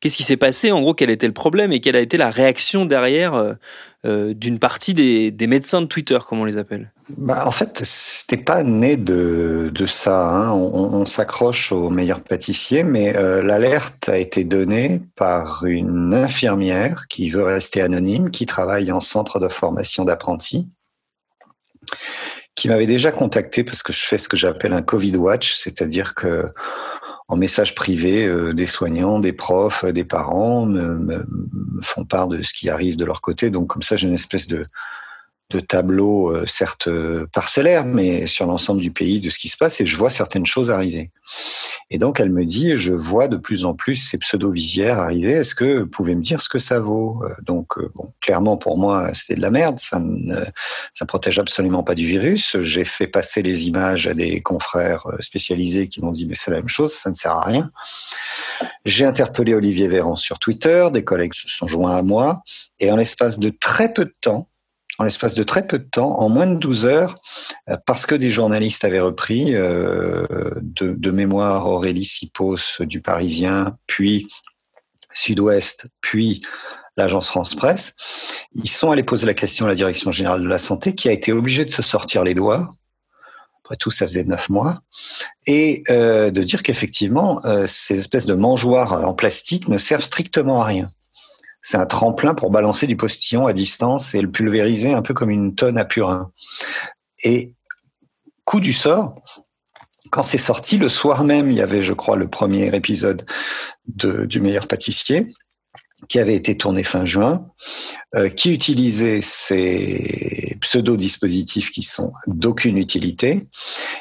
qu'est-ce 0.00 0.16
qui 0.16 0.22
s'est 0.22 0.36
passé, 0.36 0.72
en 0.72 0.80
gros, 0.80 0.94
quel 0.94 1.10
était 1.10 1.26
le 1.26 1.32
problème 1.32 1.72
et 1.72 1.80
quelle 1.80 1.96
a 1.96 2.00
été 2.00 2.16
la 2.16 2.30
réaction 2.30 2.84
derrière 2.86 3.56
euh, 4.04 4.34
d'une 4.34 4.58
partie 4.58 4.94
des, 4.94 5.46
médecins 5.46 5.80
de 5.80 5.86
Twitter, 5.86 6.18
comme 6.28 6.40
on 6.40 6.44
les 6.44 6.56
appelle. 6.56 6.90
Bah, 7.16 7.44
en 7.46 7.52
fait, 7.52 7.80
c'était 7.84 8.36
pas 8.36 8.64
né 8.64 8.96
de, 8.96 9.70
ça. 9.86 10.28
Hein. 10.28 10.50
On, 10.50 11.06
s'accroche 11.06 11.70
au 11.70 11.88
meilleur 11.88 12.20
pâtissier, 12.20 12.82
mais 12.82 13.12
l'alerte 13.12 14.08
a 14.08 14.18
été 14.18 14.42
donnée 14.42 15.02
par 15.14 15.64
une 15.66 16.14
infirmière 16.14 17.04
qui 17.08 17.30
veut 17.30 17.44
rester 17.44 17.80
anonyme, 17.80 18.32
qui 18.32 18.44
travaille 18.44 18.90
en 18.90 19.00
centre 19.00 19.38
de 19.38 19.48
formation 19.48 20.04
d'apprentis 20.04 20.66
qui 22.54 22.68
m'avait 22.68 22.86
déjà 22.86 23.10
contacté 23.10 23.64
parce 23.64 23.82
que 23.82 23.92
je 23.92 24.04
fais 24.04 24.18
ce 24.18 24.28
que 24.28 24.36
j'appelle 24.36 24.72
un 24.72 24.82
Covid 24.82 25.16
Watch, 25.16 25.54
c'est-à-dire 25.54 26.14
que 26.14 26.46
en 27.28 27.36
message 27.36 27.74
privé, 27.74 28.26
euh, 28.26 28.52
des 28.52 28.66
soignants, 28.66 29.18
des 29.18 29.32
profs, 29.32 29.86
des 29.86 30.04
parents 30.04 30.66
me, 30.66 31.24
font 31.80 32.04
part 32.04 32.28
de 32.28 32.42
ce 32.42 32.52
qui 32.52 32.68
arrive 32.68 32.96
de 32.96 33.04
leur 33.06 33.22
côté. 33.22 33.48
Donc 33.48 33.68
comme 33.68 33.82
ça, 33.82 33.96
j'ai 33.96 34.06
une 34.06 34.14
espèce 34.14 34.48
de, 34.48 34.66
de 35.52 35.60
tableau, 35.60 36.30
euh, 36.30 36.46
certes 36.46 36.88
euh, 36.88 37.26
parcellaire, 37.32 37.84
mais 37.84 38.26
sur 38.26 38.46
l'ensemble 38.46 38.80
du 38.80 38.90
pays 38.90 39.20
de 39.20 39.30
ce 39.30 39.38
qui 39.38 39.48
se 39.48 39.56
passe 39.56 39.80
et 39.80 39.86
je 39.86 39.96
vois 39.96 40.10
certaines 40.10 40.46
choses 40.46 40.70
arriver. 40.70 41.10
Et 41.90 41.98
donc 41.98 42.20
elle 42.20 42.30
me 42.30 42.44
dit, 42.44 42.76
je 42.76 42.94
vois 42.94 43.28
de 43.28 43.36
plus 43.36 43.64
en 43.64 43.74
plus 43.74 43.96
ces 43.96 44.18
pseudo-visières 44.18 44.98
arriver. 44.98 45.32
Est-ce 45.32 45.54
que 45.54 45.80
vous 45.80 45.86
pouvez 45.86 46.14
me 46.14 46.22
dire 46.22 46.40
ce 46.40 46.48
que 46.48 46.58
ça 46.58 46.80
vaut? 46.80 47.22
Euh, 47.24 47.34
Donc 47.42 47.78
bon, 47.94 48.12
clairement 48.20 48.56
pour 48.56 48.78
moi 48.78 49.12
c'était 49.14 49.34
de 49.34 49.42
la 49.42 49.50
merde. 49.50 49.78
Ça 49.78 49.98
ne 50.00 50.42
ça 50.92 51.06
protège 51.06 51.38
absolument 51.38 51.82
pas 51.82 51.94
du 51.94 52.06
virus. 52.06 52.56
J'ai 52.60 52.84
fait 52.84 53.06
passer 53.06 53.42
les 53.42 53.68
images 53.68 54.06
à 54.06 54.14
des 54.14 54.40
confrères 54.40 55.06
spécialisés 55.20 55.88
qui 55.88 56.00
m'ont 56.00 56.12
dit 56.12 56.26
mais 56.26 56.34
c'est 56.34 56.50
la 56.50 56.58
même 56.58 56.68
chose, 56.68 56.92
ça 56.92 57.10
ne 57.10 57.14
sert 57.14 57.32
à 57.32 57.44
rien. 57.44 57.68
J'ai 58.84 59.04
interpellé 59.04 59.54
Olivier 59.54 59.88
Véran 59.88 60.16
sur 60.16 60.38
Twitter, 60.38 60.88
des 60.92 61.04
collègues 61.04 61.34
se 61.34 61.48
sont 61.48 61.68
joints 61.68 61.96
à 61.96 62.02
moi 62.02 62.42
et 62.80 62.90
en 62.90 62.96
l'espace 62.96 63.38
de 63.38 63.50
très 63.50 63.92
peu 63.92 64.04
de 64.04 64.14
temps, 64.20 64.48
en 65.02 65.04
l'espace 65.04 65.34
de 65.34 65.42
très 65.42 65.66
peu 65.66 65.80
de 65.80 65.88
temps, 65.88 66.20
en 66.20 66.28
moins 66.28 66.46
de 66.46 66.56
12 66.56 66.86
heures, 66.86 67.16
euh, 67.68 67.76
parce 67.86 68.06
que 68.06 68.14
des 68.14 68.30
journalistes 68.30 68.84
avaient 68.84 69.00
repris 69.00 69.54
euh, 69.54 70.26
de, 70.60 71.10
mémoire 71.10 71.66
Aurélie 71.66 72.04
Sipos 72.04 72.80
du 72.80 73.02
Parisien, 73.02 73.76
puis 73.88 74.28
Sud-Ouest, 75.12 75.86
puis 76.00 76.40
l'agence 76.96 77.26
France 77.26 77.56
Presse. 77.56 77.96
Ils 78.52 78.68
sont 78.68 78.92
allés 78.92 79.02
poser 79.02 79.26
la 79.26 79.34
question 79.34 79.66
à 79.66 79.68
la 79.68 79.74
Direction 79.74 80.12
générale 80.12 80.42
de 80.42 80.48
la 80.48 80.58
santé, 80.58 80.94
qui 80.94 81.08
a 81.08 81.12
été 81.12 81.32
obligée 81.32 81.64
de 81.64 81.70
se 81.70 81.82
sortir 81.82 82.22
les 82.22 82.34
doigts. 82.34 82.72
Après 83.64 83.76
tout, 83.76 83.90
ça 83.90 84.06
faisait 84.06 84.24
neuf 84.24 84.48
mois. 84.48 84.82
Et 85.48 85.82
euh, 85.90 86.30
de 86.30 86.42
dire 86.44 86.62
qu'effectivement, 86.62 87.40
ces 87.66 87.98
espèces 87.98 88.26
de 88.26 88.34
mangeoires 88.34 89.04
en 89.04 89.14
plastique 89.14 89.68
ne 89.68 89.78
servent 89.78 90.04
strictement 90.04 90.60
à 90.60 90.64
rien 90.64 90.88
c'est 91.62 91.78
un 91.78 91.86
tremplin 91.86 92.34
pour 92.34 92.50
balancer 92.50 92.86
du 92.86 92.96
postillon 92.96 93.46
à 93.46 93.52
distance 93.52 94.14
et 94.14 94.20
le 94.20 94.30
pulvériser 94.30 94.92
un 94.92 95.00
peu 95.00 95.14
comme 95.14 95.30
une 95.30 95.54
tonne 95.54 95.78
à 95.78 95.84
purin. 95.84 96.32
Et 97.22 97.54
coup 98.44 98.60
du 98.60 98.72
sort, 98.72 99.22
quand 100.10 100.24
c'est 100.24 100.38
sorti, 100.38 100.76
le 100.76 100.88
soir 100.88 101.24
même, 101.24 101.50
il 101.50 101.56
y 101.56 101.62
avait, 101.62 101.82
je 101.82 101.92
crois, 101.94 102.16
le 102.16 102.28
premier 102.28 102.74
épisode 102.74 103.24
de, 103.86 104.26
du 104.26 104.40
meilleur 104.40 104.66
pâtissier 104.66 105.28
qui 106.08 106.18
avait 106.18 106.34
été 106.34 106.56
tourné 106.56 106.82
fin 106.82 107.04
juin, 107.04 107.46
euh, 108.14 108.28
qui 108.28 108.52
utilisait 108.52 109.20
ces 109.22 110.56
pseudo-dispositifs 110.60 111.70
qui 111.70 111.82
sont 111.82 112.12
d'aucune 112.26 112.76
utilité. 112.76 113.40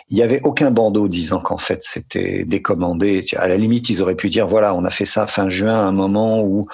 Il 0.10 0.17
n'y 0.17 0.24
avait 0.24 0.41
aucun 0.43 0.72
bandeau 0.72 1.08
disant 1.08 1.39
qu'en 1.39 1.58
fait 1.58 1.84
c'était 1.84 2.43
décommandé. 2.46 3.25
À 3.38 3.48
la 3.48 3.58
limite, 3.58 3.89
ils 3.89 4.01
auraient 4.01 4.15
pu 4.15 4.29
dire 4.29 4.48
voilà, 4.48 4.75
on 4.75 4.84
a 4.84 4.91
fait 4.91 5.05
ça 5.05 5.27
fin 5.27 5.50
juin, 5.50 5.75
à 5.75 5.86
un 5.86 5.91
moment 5.91 6.41
où 6.41 6.67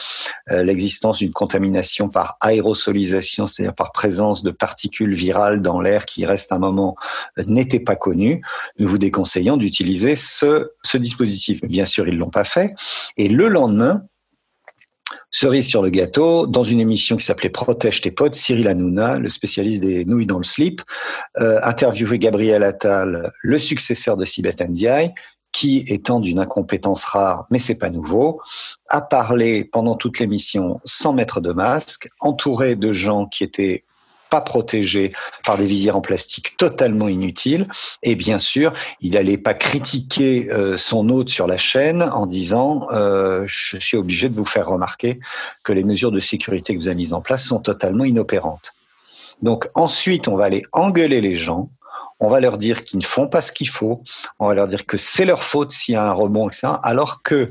euh, 0.52 0.64
l'existence 0.64 1.20
d'une 1.20 1.34
contamination 1.34 2.10
par 2.10 2.38
aérosolisation, 2.42 3.48
c'est-à-dire 3.48 3.76
par 3.76 3.92
présence 3.92 4.44
de 4.44 4.52
particules 4.52 5.14
virales 5.14 5.62
dans 5.62 5.80
l'air 5.80 6.06
qui 6.06 6.26
reste 6.26 6.52
un 6.52 6.60
moment 6.60 6.96
euh, 7.38 7.44
n'était 7.48 7.80
pas 7.80 7.96
connue. 7.96 8.42
Nous 8.80 8.88
vous 8.88 8.98
déconseillons 8.98 9.58
d'utiliser 9.58 10.16
ce, 10.16 10.70
ce 10.84 10.98
dispositif. 10.98 11.62
Bien 11.62 11.86
sûr, 11.86 12.08
ils 12.08 12.18
l'ont 12.18 12.30
pas 12.30 12.46
fait. 12.46 12.70
Et 13.18 13.28
le 13.28 13.48
lendemain, 13.48 14.04
Cerise 15.30 15.68
sur 15.68 15.82
le 15.82 15.90
gâteau, 15.90 16.48
dans 16.48 16.64
une 16.64 16.80
émission 16.80 17.18
qui 17.18 17.26
s'appelait 17.26 17.50
Protège 17.50 18.02
tes 18.02 18.12
potes, 18.12 18.36
Cyril 18.36 18.68
Hanouna, 18.68 19.20
le 19.20 19.28
spécialiste 19.28 19.82
des 19.82 20.06
nouilles 20.06 20.26
dans 20.26 20.38
le 20.38 20.44
slip, 20.44 20.82
euh, 21.40 21.60
interviewé 21.64 22.18
Gabriel 22.18 22.64
Attal, 22.64 23.34
le 23.42 23.60
successeur 23.60 24.16
de 24.16 24.24
Sibeth 24.24 24.62
Ndiaye, 24.62 25.12
qui, 25.52 25.84
étant 25.88 26.20
d'une 26.20 26.40
incompétence 26.40 27.04
rare, 27.04 27.46
mais 27.50 27.60
c'est 27.60 27.76
pas 27.76 27.90
nouveau, 27.90 28.40
a 28.90 29.02
parlé 29.02 29.66
pendant 29.66 29.96
toute 29.96 30.20
l'émission 30.20 30.80
sans 30.86 31.14
mettre 31.14 31.42
de 31.42 31.52
masque, 31.52 32.10
entouré 32.20 32.76
de 32.76 32.94
gens 32.94 33.26
qui 33.26 33.44
étaient 33.44 33.84
pas 34.30 34.42
protégé 34.42 35.12
par 35.46 35.58
des 35.58 35.66
visières 35.66 35.98
en 35.98 36.02
plastique 36.02 36.58
totalement 36.58 37.08
inutiles. 37.08 37.68
Et 38.04 38.16
bien 38.16 38.40
sûr, 38.40 38.74
il 39.02 39.12
n'allait 39.12 39.38
pas 39.38 39.54
critiquer 39.54 40.52
euh, 40.52 40.78
son 40.78 41.10
hôte 41.10 41.30
sur 41.30 41.48
la 41.48 41.58
chaîne 41.58 42.04
en 42.04 42.26
disant 42.26 42.88
euh, 42.92 43.44
je 43.48 43.78
suis 43.78 43.98
obligé 43.98 44.30
de 44.30 44.36
vous 44.36 44.46
faire 44.46 44.68
remarquer 44.68 45.20
que 45.64 45.74
les 45.74 45.84
mesures 45.84 46.12
de 46.12 46.20
sécurité 46.20 46.74
que 46.74 46.80
vous 46.80 46.88
avez 46.88 46.96
mises 46.96 47.14
en 47.14 47.22
place 47.22 47.44
sont 47.44 47.60
totalement 47.60 48.04
inopérantes. 48.04 48.72
Donc 49.42 49.68
ensuite, 49.76 50.28
on 50.28 50.36
va 50.36 50.46
aller 50.46 50.64
engueuler 50.72 51.22
les 51.22 51.36
gens. 51.36 51.68
On 52.20 52.30
va 52.30 52.40
leur 52.40 52.58
dire 52.58 52.84
qu'ils 52.84 53.00
ne 53.00 53.06
font 53.06 53.28
pas 53.28 53.42
ce 53.42 53.52
qu'il 53.52 53.70
faut. 53.70 53.98
On 54.40 54.48
va 54.48 54.56
leur 54.56 54.68
dire 54.68 54.86
que 54.86 54.98
c'est 54.98 55.26
leur 55.26 55.44
faute 55.44 55.72
s'il 55.72 55.94
y 55.94 55.98
a 55.98 56.04
un 56.04 56.14
rebond, 56.14 56.50
etc. 56.50 56.74
Alors 56.82 57.22
que 57.22 57.48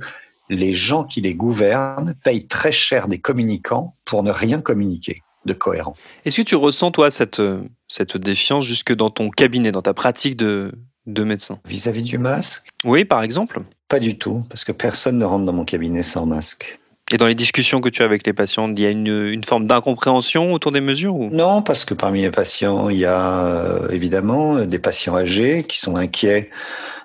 les 0.48 0.72
gens 0.72 1.04
qui 1.04 1.20
les 1.20 1.34
gouvernent 1.34 2.14
payent 2.24 2.46
très 2.46 2.72
cher 2.72 3.08
des 3.08 3.20
communicants 3.20 3.94
pour 4.04 4.22
ne 4.22 4.30
rien 4.30 4.60
communiquer 4.60 5.22
de 5.46 5.54
cohérent. 5.54 5.94
Est-ce 6.24 6.38
que 6.38 6.46
tu 6.46 6.56
ressens, 6.56 6.90
toi, 6.90 7.10
cette, 7.10 7.40
cette 7.88 8.16
défiance 8.16 8.64
jusque 8.64 8.94
dans 8.94 9.10
ton 9.10 9.30
cabinet, 9.30 9.72
dans 9.72 9.82
ta 9.82 9.94
pratique 9.94 10.36
de, 10.36 10.72
de 11.06 11.24
médecin? 11.24 11.58
Vis-à-vis 11.66 12.02
du 12.02 12.18
masque? 12.18 12.68
Oui, 12.84 13.04
par 13.04 13.22
exemple 13.22 13.62
Pas 13.88 13.98
du 13.98 14.18
tout, 14.18 14.42
parce 14.50 14.64
que 14.64 14.72
personne 14.72 15.18
ne 15.18 15.24
rentre 15.24 15.44
dans 15.44 15.52
mon 15.52 15.64
cabinet 15.64 16.02
sans 16.02 16.26
masque. 16.26 16.78
Et 17.12 17.18
dans 17.18 17.26
les 17.28 17.36
discussions 17.36 17.80
que 17.80 17.88
tu 17.88 18.02
as 18.02 18.04
avec 18.04 18.26
les 18.26 18.32
patients, 18.32 18.68
il 18.68 18.80
y 18.80 18.86
a 18.86 18.90
une, 18.90 19.06
une 19.06 19.44
forme 19.44 19.68
d'incompréhension 19.68 20.52
autour 20.52 20.72
des 20.72 20.80
mesures 20.80 21.14
ou? 21.14 21.30
Non, 21.30 21.62
parce 21.62 21.84
que 21.84 21.94
parmi 21.94 22.22
les 22.22 22.32
patients, 22.32 22.88
il 22.88 22.98
y 22.98 23.04
a 23.04 23.46
euh, 23.46 23.88
évidemment 23.90 24.56
des 24.64 24.80
patients 24.80 25.16
âgés 25.16 25.62
qui 25.62 25.78
sont 25.78 25.96
inquiets 25.96 26.46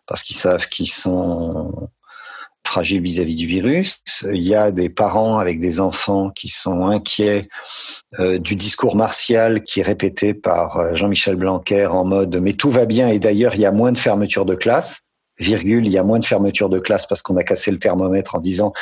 parce 0.08 0.24
qu'ils 0.24 0.36
savent 0.36 0.68
qu'ils 0.68 0.90
sont 0.90 1.88
fragiles 2.66 3.02
vis-à-vis 3.02 3.36
du 3.36 3.48
virus. 3.48 4.02
Il 4.32 4.42
y 4.42 4.56
a 4.56 4.72
des 4.72 4.90
parents 4.90 5.40
avec 5.40 5.60
des 5.60 5.80
enfants 5.80 6.30
qui 6.30 6.48
sont 6.48 6.86
inquiets 6.86 7.48
euh, 8.20 8.40
du 8.40 8.56
discours 8.56 8.96
martial 8.96 9.64
qui 9.64 9.82
est 9.82 9.84
répété 9.84 10.34
par 10.34 10.78
euh, 10.78 10.94
Jean-Michel 10.94 11.36
Blanquer 11.36 11.88
en 11.88 12.06
mode 12.06 12.40
mais 12.42 12.54
tout 12.54 12.70
va 12.70 12.86
bien 12.86 13.10
et 13.10 13.20
d'ailleurs 13.20 13.56
il 13.56 13.62
y 13.62 13.66
a 13.66 13.72
moins 13.72 13.92
de 13.92 13.98
fermeture 13.98 14.46
de 14.46 14.56
classe. 14.56 15.08
Virgule, 15.40 15.88
il 15.88 15.92
y 15.92 15.98
a 15.98 16.04
moins 16.04 16.20
de 16.20 16.26
fermeture 16.26 16.70
de 16.70 16.80
classe 16.80 17.08
parce 17.08 17.22
qu'on 17.22 17.36
a 17.36 17.44
cassé 17.44 17.72
le 17.72 17.80
thermomètre 17.80 18.36
en 18.36 18.40
disant 18.40 18.74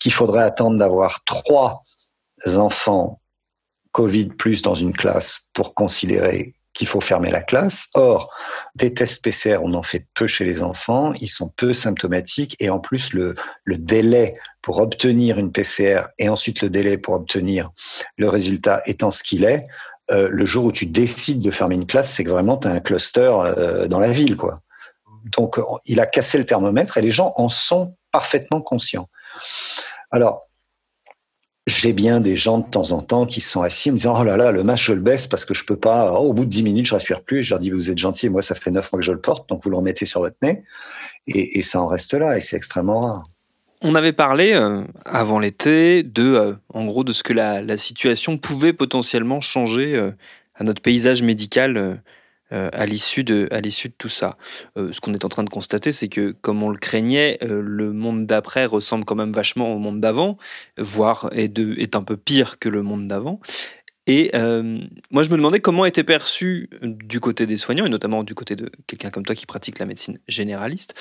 qu'il 0.00 0.12
faudrait 0.12 0.42
attendre 0.42 0.78
d'avoir 0.78 1.22
trois 1.24 1.82
enfants 2.56 3.20
Covid 3.92 4.26
plus 4.26 4.60
dans 4.60 4.74
une 4.74 4.92
classe 4.92 5.48
pour 5.52 5.74
considérer 5.74 6.55
qu'il 6.76 6.86
faut 6.86 7.00
fermer 7.00 7.30
la 7.30 7.40
classe. 7.40 7.88
Or, 7.94 8.30
des 8.74 8.92
tests 8.92 9.24
PCR, 9.24 9.58
on 9.62 9.72
en 9.72 9.82
fait 9.82 10.06
peu 10.12 10.26
chez 10.26 10.44
les 10.44 10.62
enfants, 10.62 11.12
ils 11.20 11.28
sont 11.28 11.48
peu 11.48 11.72
symptomatiques 11.72 12.54
et 12.60 12.68
en 12.68 12.78
plus 12.78 13.14
le, 13.14 13.32
le 13.64 13.78
délai 13.78 14.34
pour 14.60 14.78
obtenir 14.78 15.38
une 15.38 15.52
PCR 15.52 16.02
et 16.18 16.28
ensuite 16.28 16.60
le 16.60 16.68
délai 16.68 16.98
pour 16.98 17.14
obtenir 17.14 17.70
le 18.18 18.28
résultat 18.28 18.82
étant 18.84 19.10
ce 19.10 19.22
qu'il 19.22 19.44
est, 19.44 19.62
euh, 20.10 20.28
le 20.30 20.44
jour 20.44 20.66
où 20.66 20.72
tu 20.72 20.84
décides 20.84 21.40
de 21.40 21.50
fermer 21.50 21.76
une 21.76 21.86
classe, 21.86 22.12
c'est 22.12 22.24
que 22.24 22.30
vraiment 22.30 22.58
tu 22.58 22.68
un 22.68 22.80
cluster 22.80 23.32
euh, 23.40 23.88
dans 23.88 23.98
la 23.98 24.10
ville. 24.10 24.36
quoi. 24.36 24.52
Donc, 25.24 25.58
il 25.86 25.98
a 25.98 26.06
cassé 26.06 26.36
le 26.36 26.44
thermomètre 26.44 26.98
et 26.98 27.02
les 27.02 27.10
gens 27.10 27.32
en 27.36 27.48
sont 27.48 27.96
parfaitement 28.12 28.60
conscients. 28.60 29.08
Alors, 30.10 30.45
j'ai 31.66 31.92
bien 31.92 32.20
des 32.20 32.36
gens 32.36 32.58
de 32.58 32.70
temps 32.70 32.92
en 32.92 33.02
temps 33.02 33.26
qui 33.26 33.40
sont 33.40 33.62
assis 33.62 33.90
en 33.90 33.94
me 33.94 33.98
disant 33.98 34.20
oh 34.20 34.24
là 34.24 34.36
là 34.36 34.52
le 34.52 34.62
masque 34.62 34.84
je 34.84 34.92
le 34.92 35.00
baisse 35.00 35.26
parce 35.26 35.44
que 35.44 35.52
je 35.52 35.64
peux 35.64 35.76
pas 35.76 36.12
oh, 36.12 36.28
au 36.28 36.32
bout 36.32 36.44
de 36.44 36.50
dix 36.50 36.62
minutes 36.62 36.86
je 36.86 36.94
respire 36.94 37.22
plus. 37.22 37.40
Et 37.40 37.42
je 37.42 37.50
leur 37.50 37.58
dis 37.58 37.70
vous 37.70 37.90
êtes 37.90 37.98
gentil 37.98 38.28
moi 38.28 38.42
ça 38.42 38.54
fait 38.54 38.70
neuf 38.70 38.92
mois 38.92 39.00
que 39.00 39.06
je 39.06 39.12
le 39.12 39.20
porte 39.20 39.48
donc 39.48 39.64
vous 39.64 39.70
le 39.70 39.76
remettez 39.76 40.06
sur 40.06 40.20
votre 40.20 40.36
nez. 40.42 40.62
Et, 41.26 41.62
ça 41.62 41.80
en 41.80 41.88
reste 41.88 42.14
là 42.14 42.36
et 42.36 42.40
c'est 42.40 42.56
extrêmement 42.56 43.00
rare. 43.00 43.24
On 43.82 43.94
avait 43.94 44.12
parlé 44.12 44.52
euh, 44.54 44.82
avant 45.04 45.40
l'été 45.40 46.02
de 46.04 46.22
euh, 46.22 46.52
en 46.72 46.86
gros 46.86 47.02
de 47.04 47.12
ce 47.12 47.22
que 47.22 47.32
la, 47.32 47.76
situation 47.76 48.38
pouvait 48.38 48.72
potentiellement 48.72 49.40
changer 49.40 49.96
euh, 49.96 50.12
à 50.54 50.62
notre 50.62 50.80
paysage 50.80 51.22
médical 51.22 52.00
euh, 52.52 52.68
à 52.72 52.86
l'issue 52.86 53.24
de, 53.24 53.48
à 53.50 53.60
l'issue 53.60 53.88
de 53.88 53.94
tout 53.98 54.08
ça. 54.08 54.36
Euh, 54.78 54.92
ce 54.92 55.00
qu'on 55.00 55.12
est 55.12 55.24
en 55.24 55.28
train 55.28 55.42
de 55.42 55.50
constater, 55.50 55.90
c'est 55.90 56.08
que, 56.08 56.30
comme 56.30 56.62
on 56.62 56.68
le 56.68 56.78
craignait, 56.78 57.38
euh, 57.42 57.60
le 57.60 57.92
monde 57.92 58.26
d'après 58.26 58.66
ressemble 58.66 59.04
quand 59.04 59.16
même 59.16 59.32
vachement 59.32 59.74
au 59.74 59.78
monde 59.78 60.00
d'avant, 60.00 60.38
voire 60.78 61.28
est, 61.32 61.96
un 61.96 62.02
peu 62.02 62.16
pire 62.16 62.60
que 62.60 62.68
le 62.68 62.82
monde 62.82 63.08
d'avant. 63.08 63.40
Et 64.06 64.30
moi, 65.10 65.24
je 65.24 65.30
me 65.30 65.36
demandais 65.36 65.58
comment 65.58 65.84
était 65.84 66.04
perçu 66.04 66.70
du 66.82 67.18
côté 67.18 67.44
des 67.44 67.56
soignants, 67.56 67.86
et 67.86 67.88
notamment 67.88 68.22
du 68.22 68.36
côté 68.36 68.54
de 68.54 68.70
quelqu'un 68.86 69.10
comme 69.10 69.24
toi 69.24 69.34
qui 69.34 69.46
pratique 69.46 69.80
la 69.80 69.86
médecine 69.86 70.20
généraliste, 70.28 70.94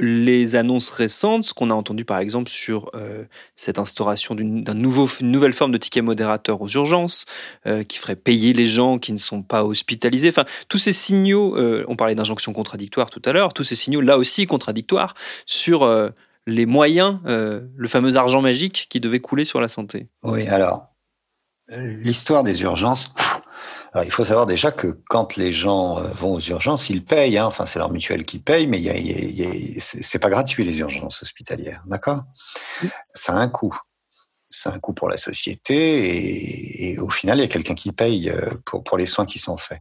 les 0.00 0.56
annonces 0.56 0.90
récentes, 0.90 1.44
ce 1.44 1.54
qu'on 1.54 1.70
a 1.70 1.74
entendu 1.74 2.04
par 2.04 2.18
exemple 2.18 2.50
sur 2.50 2.90
euh, 2.94 3.24
cette 3.54 3.78
instauration 3.78 4.34
d'une 4.34 4.64
nouvelle 4.72 5.52
forme 5.52 5.72
de 5.72 5.78
ticket 5.78 6.02
modérateur 6.02 6.60
aux 6.60 6.68
urgences, 6.68 7.26
euh, 7.66 7.84
qui 7.84 7.98
ferait 7.98 8.16
payer 8.16 8.52
les 8.52 8.66
gens 8.66 8.98
qui 8.98 9.12
ne 9.12 9.18
sont 9.18 9.42
pas 9.42 9.64
hospitalisés. 9.64 10.28
Enfin, 10.28 10.44
tous 10.68 10.78
ces 10.78 10.92
signaux, 10.92 11.56
euh, 11.56 11.84
on 11.88 11.96
parlait 11.96 12.16
d'injonctions 12.16 12.52
contradictoires 12.52 13.10
tout 13.10 13.22
à 13.24 13.32
l'heure, 13.32 13.52
tous 13.54 13.64
ces 13.64 13.76
signaux 13.76 14.00
là 14.00 14.18
aussi 14.18 14.46
contradictoires 14.46 15.14
sur 15.46 15.88
les 16.46 16.66
moyens, 16.66 17.18
le 17.24 17.88
fameux 17.88 18.16
argent 18.16 18.40
magique 18.40 18.86
qui 18.90 19.00
devait 19.00 19.20
couler 19.20 19.44
sur 19.44 19.60
la 19.60 19.68
santé. 19.68 20.08
Oui, 20.22 20.46
alors, 20.48 20.88
l'histoire 21.68 22.42
des 22.42 22.62
urgences, 22.62 23.14
alors, 23.94 24.04
il 24.04 24.10
faut 24.10 24.24
savoir 24.24 24.46
déjà 24.46 24.72
que 24.72 24.98
quand 25.08 25.36
les 25.36 25.52
gens 25.52 25.98
euh, 25.98 26.08
vont 26.08 26.34
aux 26.34 26.40
urgences, 26.40 26.90
ils 26.90 27.04
payent. 27.04 27.38
Hein. 27.38 27.46
Enfin, 27.46 27.64
c'est 27.64 27.78
leur 27.78 27.92
mutuelle 27.92 28.24
qui 28.24 28.40
paye, 28.40 28.66
mais 28.66 28.82
c'est 29.78 30.18
pas 30.18 30.30
gratuit 30.30 30.64
les 30.64 30.80
urgences 30.80 31.22
hospitalières, 31.22 31.84
d'accord? 31.86 32.24
Ça 33.14 33.34
a 33.34 33.36
un 33.36 33.48
coût. 33.48 33.78
C'est 34.50 34.68
un 34.68 34.80
coût 34.80 34.94
pour 34.94 35.08
la 35.08 35.16
société 35.16 36.90
et, 36.90 36.98
au 36.98 37.08
final, 37.08 37.38
il 37.38 37.42
y 37.42 37.44
a 37.44 37.48
quelqu'un 37.48 37.74
qui 37.74 37.92
paye 37.92 38.30
euh, 38.30 38.50
pour, 38.64 38.82
pour 38.82 38.98
les 38.98 39.06
soins 39.06 39.26
qui 39.26 39.38
sont 39.38 39.56
faits. 39.56 39.80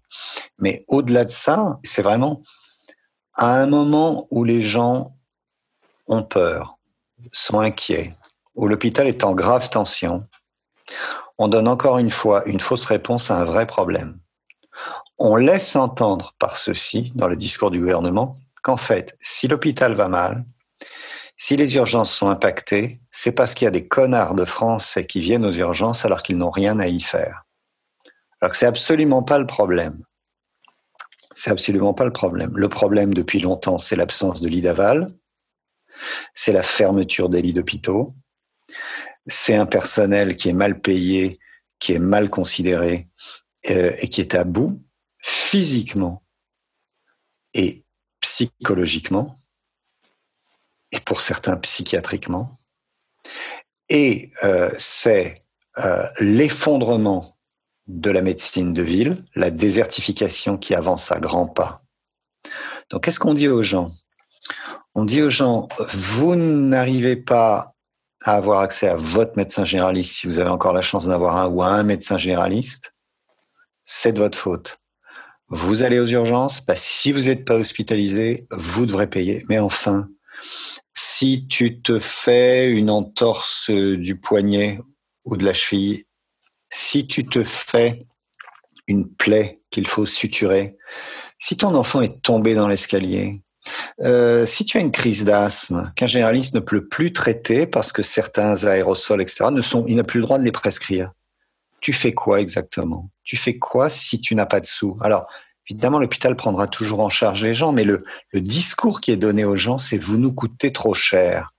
Mais 0.59 0.85
au-delà 0.87 1.25
de 1.25 1.31
ça, 1.31 1.79
c'est 1.83 2.03
vraiment 2.03 2.43
à 3.33 3.55
un 3.55 3.65
moment 3.65 4.27
où 4.29 4.43
les 4.43 4.61
gens 4.61 5.17
ont 6.05 6.21
peur, 6.21 6.77
sont 7.31 7.59
inquiets, 7.59 8.09
où 8.53 8.67
l'hôpital 8.67 9.07
est 9.07 9.23
en 9.23 9.33
grave 9.33 9.71
tension, 9.71 10.21
on 11.37 11.47
donne 11.47 11.67
encore 11.67 11.97
une 11.97 12.11
fois 12.11 12.43
une 12.45 12.59
fausse 12.59 12.85
réponse 12.85 13.31
à 13.31 13.39
un 13.39 13.45
vrai 13.45 13.65
problème. 13.65 14.19
On 15.17 15.35
laisse 15.35 15.75
entendre 15.75 16.33
par 16.39 16.57
ceci, 16.57 17.11
dans 17.15 17.27
le 17.27 17.35
discours 17.35 17.71
du 17.71 17.79
gouvernement, 17.79 18.35
qu'en 18.61 18.77
fait, 18.77 19.17
si 19.21 19.47
l'hôpital 19.47 19.93
va 19.93 20.07
mal, 20.07 20.45
si 21.35 21.55
les 21.55 21.75
urgences 21.75 22.13
sont 22.13 22.29
impactées, 22.29 22.93
c'est 23.11 23.33
parce 23.33 23.53
qu'il 23.53 23.65
y 23.65 23.67
a 23.67 23.71
des 23.71 23.87
connards 23.87 24.35
de 24.35 24.45
Français 24.45 25.05
qui 25.05 25.19
viennent 25.19 25.45
aux 25.45 25.51
urgences 25.51 26.05
alors 26.05 26.23
qu'ils 26.23 26.37
n'ont 26.37 26.51
rien 26.51 26.79
à 26.79 26.87
y 26.87 26.99
faire. 26.99 27.45
Alors 28.39 28.51
que 28.51 28.57
c'est 28.57 28.65
absolument 28.65 29.23
pas 29.23 29.39
le 29.39 29.47
problème. 29.47 30.03
C'est 31.35 31.51
absolument 31.51 31.93
pas 31.93 32.05
le 32.05 32.13
problème. 32.13 32.51
Le 32.55 32.69
problème 32.69 33.13
depuis 33.13 33.39
longtemps, 33.39 33.79
c'est 33.79 33.95
l'absence 33.95 34.41
de 34.41 34.47
lits 34.47 34.61
d'aval, 34.61 35.07
c'est 36.33 36.53
la 36.53 36.63
fermeture 36.63 37.29
des 37.29 37.41
lits 37.41 37.53
d'hôpitaux, 37.53 38.05
c'est 39.27 39.55
un 39.55 39.65
personnel 39.65 40.35
qui 40.35 40.49
est 40.49 40.53
mal 40.53 40.79
payé, 40.81 41.31
qui 41.79 41.93
est 41.93 41.99
mal 41.99 42.29
considéré 42.29 43.07
euh, 43.69 43.91
et 43.99 44.09
qui 44.09 44.21
est 44.21 44.35
à 44.35 44.43
bout 44.43 44.81
physiquement 45.19 46.23
et 47.53 47.83
psychologiquement 48.19 49.35
et 50.91 50.99
pour 50.99 51.21
certains 51.21 51.57
psychiatriquement. 51.57 52.57
Et 53.89 54.31
euh, 54.43 54.71
c'est 54.77 55.35
euh, 55.77 56.05
l'effondrement 56.19 57.37
de 57.87 58.09
la 58.11 58.21
médecine 58.21 58.73
de 58.73 58.81
ville, 58.81 59.17
la 59.35 59.51
désertification 59.51 60.57
qui 60.57 60.73
avance 60.75 61.11
à 61.11 61.19
grands 61.19 61.47
pas. 61.47 61.75
Donc, 62.89 63.03
qu'est-ce 63.03 63.19
qu'on 63.19 63.33
dit 63.33 63.47
aux 63.47 63.63
gens? 63.63 63.89
On 64.93 65.05
dit 65.05 65.21
aux 65.21 65.29
gens, 65.29 65.67
vous 65.93 66.35
n'arrivez 66.35 67.15
pas 67.15 67.65
à 68.23 68.35
avoir 68.35 68.61
accès 68.61 68.87
à 68.87 68.95
votre 68.95 69.37
médecin 69.37 69.65
généraliste, 69.65 70.15
si 70.15 70.27
vous 70.27 70.39
avez 70.39 70.49
encore 70.49 70.73
la 70.73 70.81
chance 70.81 71.05
d'avoir 71.05 71.37
un 71.37 71.47
ou 71.47 71.61
un 71.61 71.83
médecin 71.83 72.17
généraliste, 72.17 72.91
c'est 73.83 74.13
de 74.13 74.19
votre 74.19 74.37
faute. 74.37 74.73
Vous 75.49 75.83
allez 75.83 75.99
aux 75.99 76.07
urgences, 76.07 76.65
bah, 76.65 76.75
si 76.75 77.11
vous 77.11 77.23
n'êtes 77.27 77.45
pas 77.45 77.55
hospitalisé, 77.55 78.47
vous 78.49 78.85
devrez 78.85 79.07
payer. 79.07 79.43
Mais 79.49 79.59
enfin, 79.59 80.07
si 80.93 81.47
tu 81.47 81.81
te 81.81 81.99
fais 81.99 82.71
une 82.71 82.89
entorse 82.89 83.69
du 83.69 84.19
poignet 84.19 84.79
ou 85.25 85.37
de 85.37 85.45
la 85.45 85.53
cheville, 85.53 86.03
si 86.69 87.07
tu 87.07 87.25
te 87.25 87.43
fais 87.43 88.05
une 88.87 89.13
plaie 89.13 89.53
qu'il 89.69 89.87
faut 89.87 90.05
suturer, 90.05 90.77
si 91.39 91.57
ton 91.57 91.75
enfant 91.75 92.01
est 92.01 92.21
tombé 92.21 92.55
dans 92.55 92.67
l'escalier, 92.67 93.41
euh, 94.01 94.45
si 94.45 94.65
tu 94.65 94.77
as 94.77 94.81
une 94.81 94.91
crise 94.91 95.23
d'asthme 95.23 95.91
qu'un 95.95 96.07
généraliste 96.07 96.55
ne 96.55 96.59
peut 96.59 96.85
plus 96.85 97.13
traiter 97.13 97.65
parce 97.67 97.91
que 97.91 98.01
certains 98.01 98.65
aérosols, 98.65 99.21
etc., 99.21 99.45
ne 99.51 99.61
sont, 99.61 99.85
il 99.87 99.95
n'a 99.95 100.03
plus 100.03 100.19
le 100.19 100.25
droit 100.25 100.39
de 100.39 100.43
les 100.43 100.51
prescrire, 100.51 101.11
tu 101.83 101.93
fais 101.93 102.13
quoi 102.13 102.39
exactement? 102.39 103.09
Tu 103.23 103.37
fais 103.37 103.57
quoi 103.57 103.89
si 103.89 104.21
tu 104.21 104.35
n'as 104.35 104.45
pas 104.45 104.59
de 104.59 104.65
sous? 104.65 104.97
Alors, 105.01 105.27
évidemment, 105.69 105.99
l'hôpital 105.99 106.35
prendra 106.35 106.67
toujours 106.67 107.01
en 107.01 107.09
charge 107.09 107.43
les 107.43 107.53
gens, 107.53 107.71
mais 107.71 107.83
le, 107.83 107.99
discours 108.33 109.01
qui 109.01 109.11
est 109.11 109.17
donné 109.17 109.43
aux 109.45 109.55
gens, 109.55 109.77
c'est 109.77 109.97
vous 109.97 110.17
nous 110.17 110.33
coûtez 110.33 110.71
trop 110.71 110.93
cher. 110.93 111.49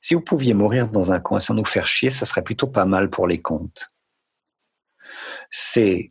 Si 0.00 0.14
vous 0.14 0.20
pouviez 0.20 0.54
mourir 0.54 0.88
dans 0.88 1.12
un 1.12 1.20
coin 1.20 1.38
sans 1.38 1.54
nous 1.54 1.64
faire 1.64 1.86
chier, 1.86 2.10
ça 2.10 2.26
serait 2.26 2.42
plutôt 2.42 2.66
pas 2.66 2.84
mal 2.84 3.10
pour 3.10 3.26
les 3.26 3.40
comptes. 3.40 3.88
C'est 5.50 6.10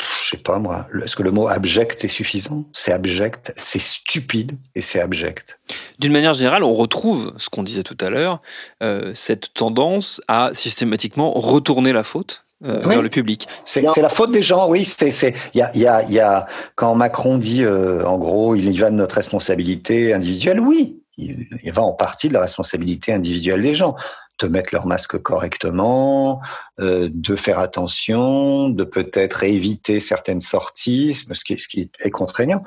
je 0.00 0.30
sais 0.30 0.42
pas 0.42 0.58
moi, 0.58 0.86
est-ce 1.02 1.16
que 1.16 1.22
le 1.22 1.30
mot 1.30 1.48
abject 1.48 2.04
est 2.04 2.08
suffisant? 2.08 2.64
C'est 2.72 2.92
abject, 2.92 3.52
c'est 3.56 3.80
stupide 3.80 4.58
et 4.74 4.80
c'est 4.80 5.00
abject. 5.00 5.58
D'une 5.98 6.12
manière 6.12 6.32
générale, 6.32 6.64
on 6.64 6.72
retrouve 6.72 7.32
ce 7.36 7.48
qu'on 7.48 7.62
disait 7.62 7.82
tout 7.82 7.96
à 8.00 8.10
l'heure, 8.10 8.40
euh, 8.82 9.12
cette 9.14 9.54
tendance 9.54 10.20
à 10.28 10.50
systématiquement 10.52 11.30
retourner 11.30 11.92
la 11.92 12.04
faute 12.04 12.44
euh, 12.64 12.78
vers 12.78 13.02
le 13.02 13.08
public. 13.08 13.46
C'est 13.64 13.82
la 13.82 14.08
faute 14.08 14.32
des 14.32 14.42
gens, 14.42 14.68
oui. 14.68 14.84
C'est 14.84 15.34
il 15.54 15.58
y 15.58 15.62
a, 15.62 15.70
y, 15.76 15.86
a, 15.86 16.02
y 16.10 16.18
a 16.18 16.46
quand 16.74 16.94
Macron 16.94 17.38
dit 17.38 17.62
euh, 17.62 18.04
en 18.04 18.18
gros 18.18 18.54
il 18.54 18.70
y 18.70 18.76
va 18.78 18.90
de 18.90 18.96
notre 18.96 19.14
responsabilité 19.16 20.12
individuelle, 20.12 20.60
oui, 20.60 21.02
il, 21.16 21.72
va 21.72 21.82
en 21.82 21.92
partie 21.92 22.28
de 22.28 22.34
la 22.34 22.40
responsabilité 22.40 23.12
individuelle 23.12 23.62
des 23.62 23.74
gens 23.74 23.96
de 24.40 24.48
mettre 24.48 24.74
leur 24.74 24.86
masque 24.86 25.18
correctement, 25.18 26.40
euh, 26.80 27.08
de 27.12 27.36
faire 27.36 27.60
attention, 27.60 28.68
de 28.68 28.82
peut-être 28.82 29.44
éviter 29.44 30.00
certaines 30.00 30.40
sorties, 30.40 31.14
ce 31.14 31.44
qui, 31.44 31.56
ce 31.56 31.68
qui 31.68 31.90
est 32.00 32.10
contraignant. 32.10 32.60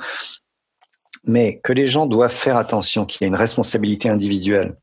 Mais 1.25 1.59
que 1.61 1.73
les 1.73 1.87
gens 1.87 2.05
doivent 2.05 2.31
faire 2.31 2.55
attention, 2.55 3.05
qu'il 3.05 3.21
y 3.21 3.25
a 3.25 3.27
une 3.27 3.35
responsabilité 3.35 4.07
individuelle. 4.07 4.77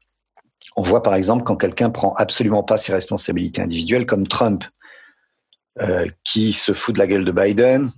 On 0.76 0.82
voit 0.82 1.02
par 1.02 1.14
exemple 1.14 1.44
quand 1.44 1.56
quelqu'un 1.56 1.90
prend 1.90 2.12
absolument 2.14 2.62
pas 2.62 2.76
ses 2.76 2.92
responsabilités 2.92 3.62
individuelles, 3.62 4.04
comme 4.04 4.26
Trump, 4.26 4.64
euh, 5.80 6.06
qui 6.22 6.52
se 6.52 6.72
fout 6.72 6.94
de 6.94 7.00
la 7.00 7.06
gueule 7.06 7.24
de 7.24 7.32
Biden, 7.32 7.90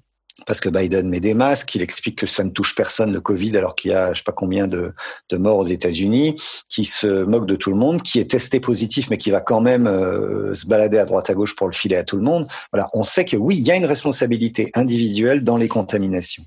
parce 0.44 0.60
que 0.60 0.68
Biden 0.68 1.08
met 1.08 1.20
des 1.20 1.32
masques, 1.32 1.74
il 1.74 1.82
explique 1.82 2.18
que 2.18 2.26
ça 2.26 2.44
ne 2.44 2.50
touche 2.50 2.74
personne 2.74 3.12
le 3.12 3.20
Covid 3.20 3.56
alors 3.56 3.74
qu'il 3.74 3.92
y 3.92 3.94
a 3.94 4.12
je 4.12 4.18
sais 4.18 4.24
pas 4.24 4.32
combien 4.32 4.66
de, 4.66 4.92
de 5.30 5.36
morts 5.38 5.58
aux 5.58 5.64
États-Unis, 5.64 6.38
qui 6.68 6.84
se 6.84 7.24
moque 7.24 7.46
de 7.46 7.56
tout 7.56 7.70
le 7.70 7.78
monde, 7.78 8.02
qui 8.02 8.18
est 8.18 8.30
testé 8.30 8.60
positif 8.60 9.08
mais 9.08 9.16
qui 9.16 9.30
va 9.30 9.40
quand 9.40 9.62
même 9.62 9.86
euh, 9.86 10.52
se 10.52 10.66
balader 10.66 10.98
à 10.98 11.06
droite 11.06 11.30
à 11.30 11.34
gauche 11.34 11.56
pour 11.56 11.68
le 11.68 11.72
filer 11.72 11.96
à 11.96 12.04
tout 12.04 12.16
le 12.16 12.22
monde. 12.22 12.46
Voilà, 12.70 12.88
on 12.92 13.02
sait 13.02 13.24
que 13.24 13.36
oui, 13.36 13.56
il 13.56 13.66
y 13.66 13.70
a 13.70 13.76
une 13.76 13.86
responsabilité 13.86 14.70
individuelle 14.74 15.42
dans 15.42 15.56
les 15.56 15.68
contaminations. 15.68 16.44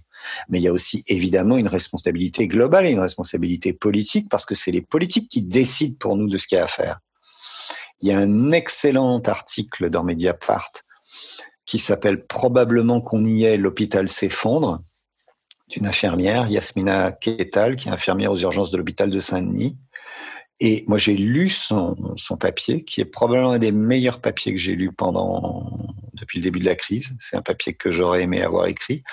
Mais 0.49 0.59
il 0.59 0.63
y 0.63 0.67
a 0.67 0.73
aussi 0.73 1.03
évidemment 1.07 1.57
une 1.57 1.67
responsabilité 1.67 2.47
globale 2.47 2.85
et 2.85 2.91
une 2.91 2.99
responsabilité 2.99 3.73
politique 3.73 4.29
parce 4.29 4.45
que 4.45 4.53
c'est 4.53 4.71
les 4.71 4.81
politiques 4.81 5.29
qui 5.29 5.41
décident 5.41 5.95
pour 5.99 6.15
nous 6.15 6.29
de 6.29 6.37
ce 6.37 6.47
qu'il 6.47 6.57
y 6.57 6.61
a 6.61 6.65
à 6.65 6.67
faire. 6.67 6.99
Il 8.01 8.07
y 8.07 8.11
a 8.11 8.17
un 8.17 8.51
excellent 8.51 9.19
article 9.21 9.89
dans 9.89 10.03
Mediapart 10.03 10.69
qui 11.69 11.77
s'appelle 11.77 12.25
Probablement 12.25 12.99
qu'on 12.99 13.23
y 13.23 13.43
est, 13.43 13.55
l'hôpital 13.55 14.09
s'effondre, 14.09 14.79
d'une 15.69 15.85
infirmière, 15.85 16.47
Yasmina 16.47 17.11
Ketal, 17.11 17.75
qui 17.75 17.89
est 17.89 17.91
infirmière 17.91 18.31
aux 18.31 18.39
urgences 18.39 18.71
de 18.71 18.77
l'hôpital 18.77 19.11
de 19.11 19.19
Saint-Denis. 19.19 19.77
Et 20.59 20.83
moi, 20.87 20.97
j'ai 20.97 21.15
lu 21.15 21.47
son, 21.47 21.95
son 22.17 22.37
papier, 22.37 22.83
qui 22.83 23.01
est 23.01 23.05
probablement 23.05 23.51
un 23.51 23.59
des 23.59 23.71
meilleurs 23.71 24.19
papiers 24.19 24.51
que 24.51 24.57
j'ai 24.57 24.75
lu 24.75 24.91
pendant, 24.91 25.93
depuis 26.13 26.39
le 26.39 26.43
début 26.43 26.59
de 26.59 26.65
la 26.65 26.75
crise. 26.75 27.15
C'est 27.19 27.37
un 27.37 27.43
papier 27.43 27.75
que 27.75 27.91
j'aurais 27.91 28.23
aimé 28.23 28.41
avoir 28.41 28.65
écrit, 28.65 29.03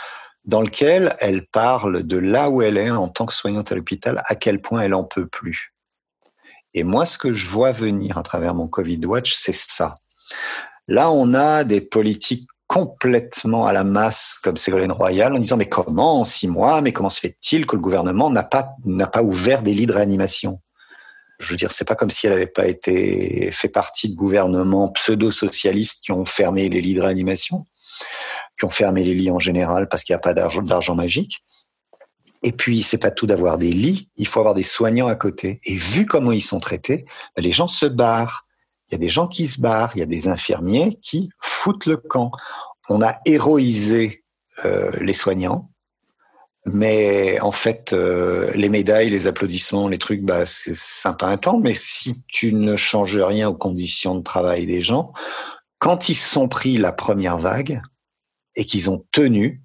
dans 0.47 0.63
lequel 0.63 1.15
elle 1.21 1.47
parle 1.47 2.05
de 2.05 2.17
là 2.17 2.49
où 2.49 2.63
elle 2.63 2.79
est 2.79 2.91
en 2.91 3.09
tant 3.09 3.27
que 3.27 3.35
soignante 3.35 3.71
à 3.71 3.75
l'hôpital, 3.75 4.23
à 4.31 4.35
quel 4.35 4.63
point 4.63 4.81
elle 4.81 4.95
en 4.95 5.05
peut 5.05 5.29
plus. 5.29 5.75
Et 6.73 6.85
moi, 6.85 7.05
ce 7.05 7.19
que 7.19 7.35
je 7.35 7.47
vois 7.47 7.73
venir 7.73 8.17
à 8.17 8.23
travers 8.23 8.55
mon 8.55 8.67
Covid 8.67 9.05
Watch, 9.05 9.35
c'est 9.35 9.55
ça. 9.55 9.97
Là, 10.89 11.11
on 11.11 11.35
a 11.35 11.65
des 11.65 11.81
politiques 11.81 12.49
complètement 12.67 13.67
à 13.67 13.73
la 13.73 13.85
masse 13.85 14.39
comme 14.43 14.57
Ségolène 14.57 14.93
Royal 14.93 15.33
en 15.35 15.39
disant 15.39 15.57
mais 15.57 15.69
comment 15.69 16.21
en 16.21 16.25
six 16.25 16.49
mois, 16.49 16.81
mais 16.81 16.93
comment 16.93 17.11
se 17.11 17.21
fait-il 17.21 17.67
que 17.67 17.77
le 17.77 17.83
gouvernement 17.83 18.29
n'a 18.31 18.43
pas 18.43 18.75
n'a 18.85 19.07
pas 19.07 19.23
ouvert 19.23 19.63
des 19.63 19.73
lits 19.73 19.87
de 19.87 19.93
réanimation? 19.93 20.61
Je 21.39 21.51
veux 21.51 21.57
dire, 21.57 21.71
c'est 21.71 21.85
pas 21.85 21.95
comme 21.95 22.11
si 22.11 22.27
elle 22.27 22.33
n'avait 22.33 22.47
pas 22.47 22.67
été 22.67 23.51
fait 23.53 23.69
partie 23.69 24.09
de 24.09 24.15
gouvernements 24.15 24.89
pseudo-socialistes 24.89 26.03
qui 26.03 26.13
ont 26.13 26.25
fermé 26.25 26.69
les 26.69 26.81
lits 26.81 26.95
de 26.95 27.03
réanimation, 27.03 27.61
qui 28.59 28.65
ont 28.65 28.71
fermé 28.71 29.05
les 29.05 29.15
lits 29.15 29.31
en 29.31 29.39
général 29.39 29.89
parce 29.89 30.03
qu'il 30.03 30.15
n'y 30.15 30.19
a 30.19 30.21
pas 30.21 30.35
d'argent 30.35 30.95
magique. 30.95 31.45
Et 32.43 32.53
puis, 32.53 32.83
c'est 32.83 32.99
pas 32.99 33.11
tout 33.11 33.27
d'avoir 33.27 33.59
des 33.59 33.73
lits, 33.73 34.09
il 34.17 34.27
faut 34.27 34.41
avoir 34.41 34.55
des 34.55 34.63
soignants 34.63 35.09
à 35.09 35.15
côté. 35.15 35.59
Et 35.65 35.77
vu 35.77 36.07
comment 36.07 36.33
ils 36.33 36.43
sont 36.43 36.61
traités, 36.61 37.05
ben, 37.37 37.43
les 37.43 37.53
gens 37.53 37.69
se 37.69 37.87
barrent. 37.87 38.43
Il 38.89 38.93
y 38.93 38.95
a 38.95 38.99
des 38.99 39.09
gens 39.09 39.27
qui 39.27 39.47
se 39.47 39.61
barrent, 39.61 39.93
il 39.97 40.01
y 40.01 40.03
a 40.03 40.07
des 40.07 40.29
infirmiers 40.29 40.99
qui 41.03 41.29
foutent 41.41 41.87
le 41.87 41.97
camp. 41.97 42.31
On 42.89 43.03
a 43.03 43.17
héroïsé 43.25 44.23
euh, 44.65 44.91
les 45.01 45.13
soignants, 45.13 45.71
mais 46.67 47.41
en 47.41 47.53
fait, 47.53 47.93
euh, 47.93 48.51
les 48.55 48.69
médailles, 48.69 49.11
les 49.11 49.27
applaudissements, 49.27 49.89
les 49.89 49.99
trucs, 49.99 50.23
bah, 50.23 50.47
c'est 50.47 50.75
sympa 50.75 51.27
un 51.27 51.37
temps, 51.37 51.59
mais 51.59 51.75
si 51.75 52.25
tu 52.27 52.53
ne 52.53 52.77
changes 52.77 53.19
rien 53.19 53.49
aux 53.49 53.55
conditions 53.55 54.17
de 54.17 54.23
travail 54.23 54.67
des 54.67 54.81
gens, 54.81 55.13
quand 55.79 56.09
ils 56.09 56.17
sont 56.17 56.49
pris 56.49 56.77
la 56.77 56.93
première 56.93 57.39
vague 57.39 57.81
et 58.57 58.65
qu'ils 58.65 58.91
ont 58.91 59.05
tenu, 59.13 59.63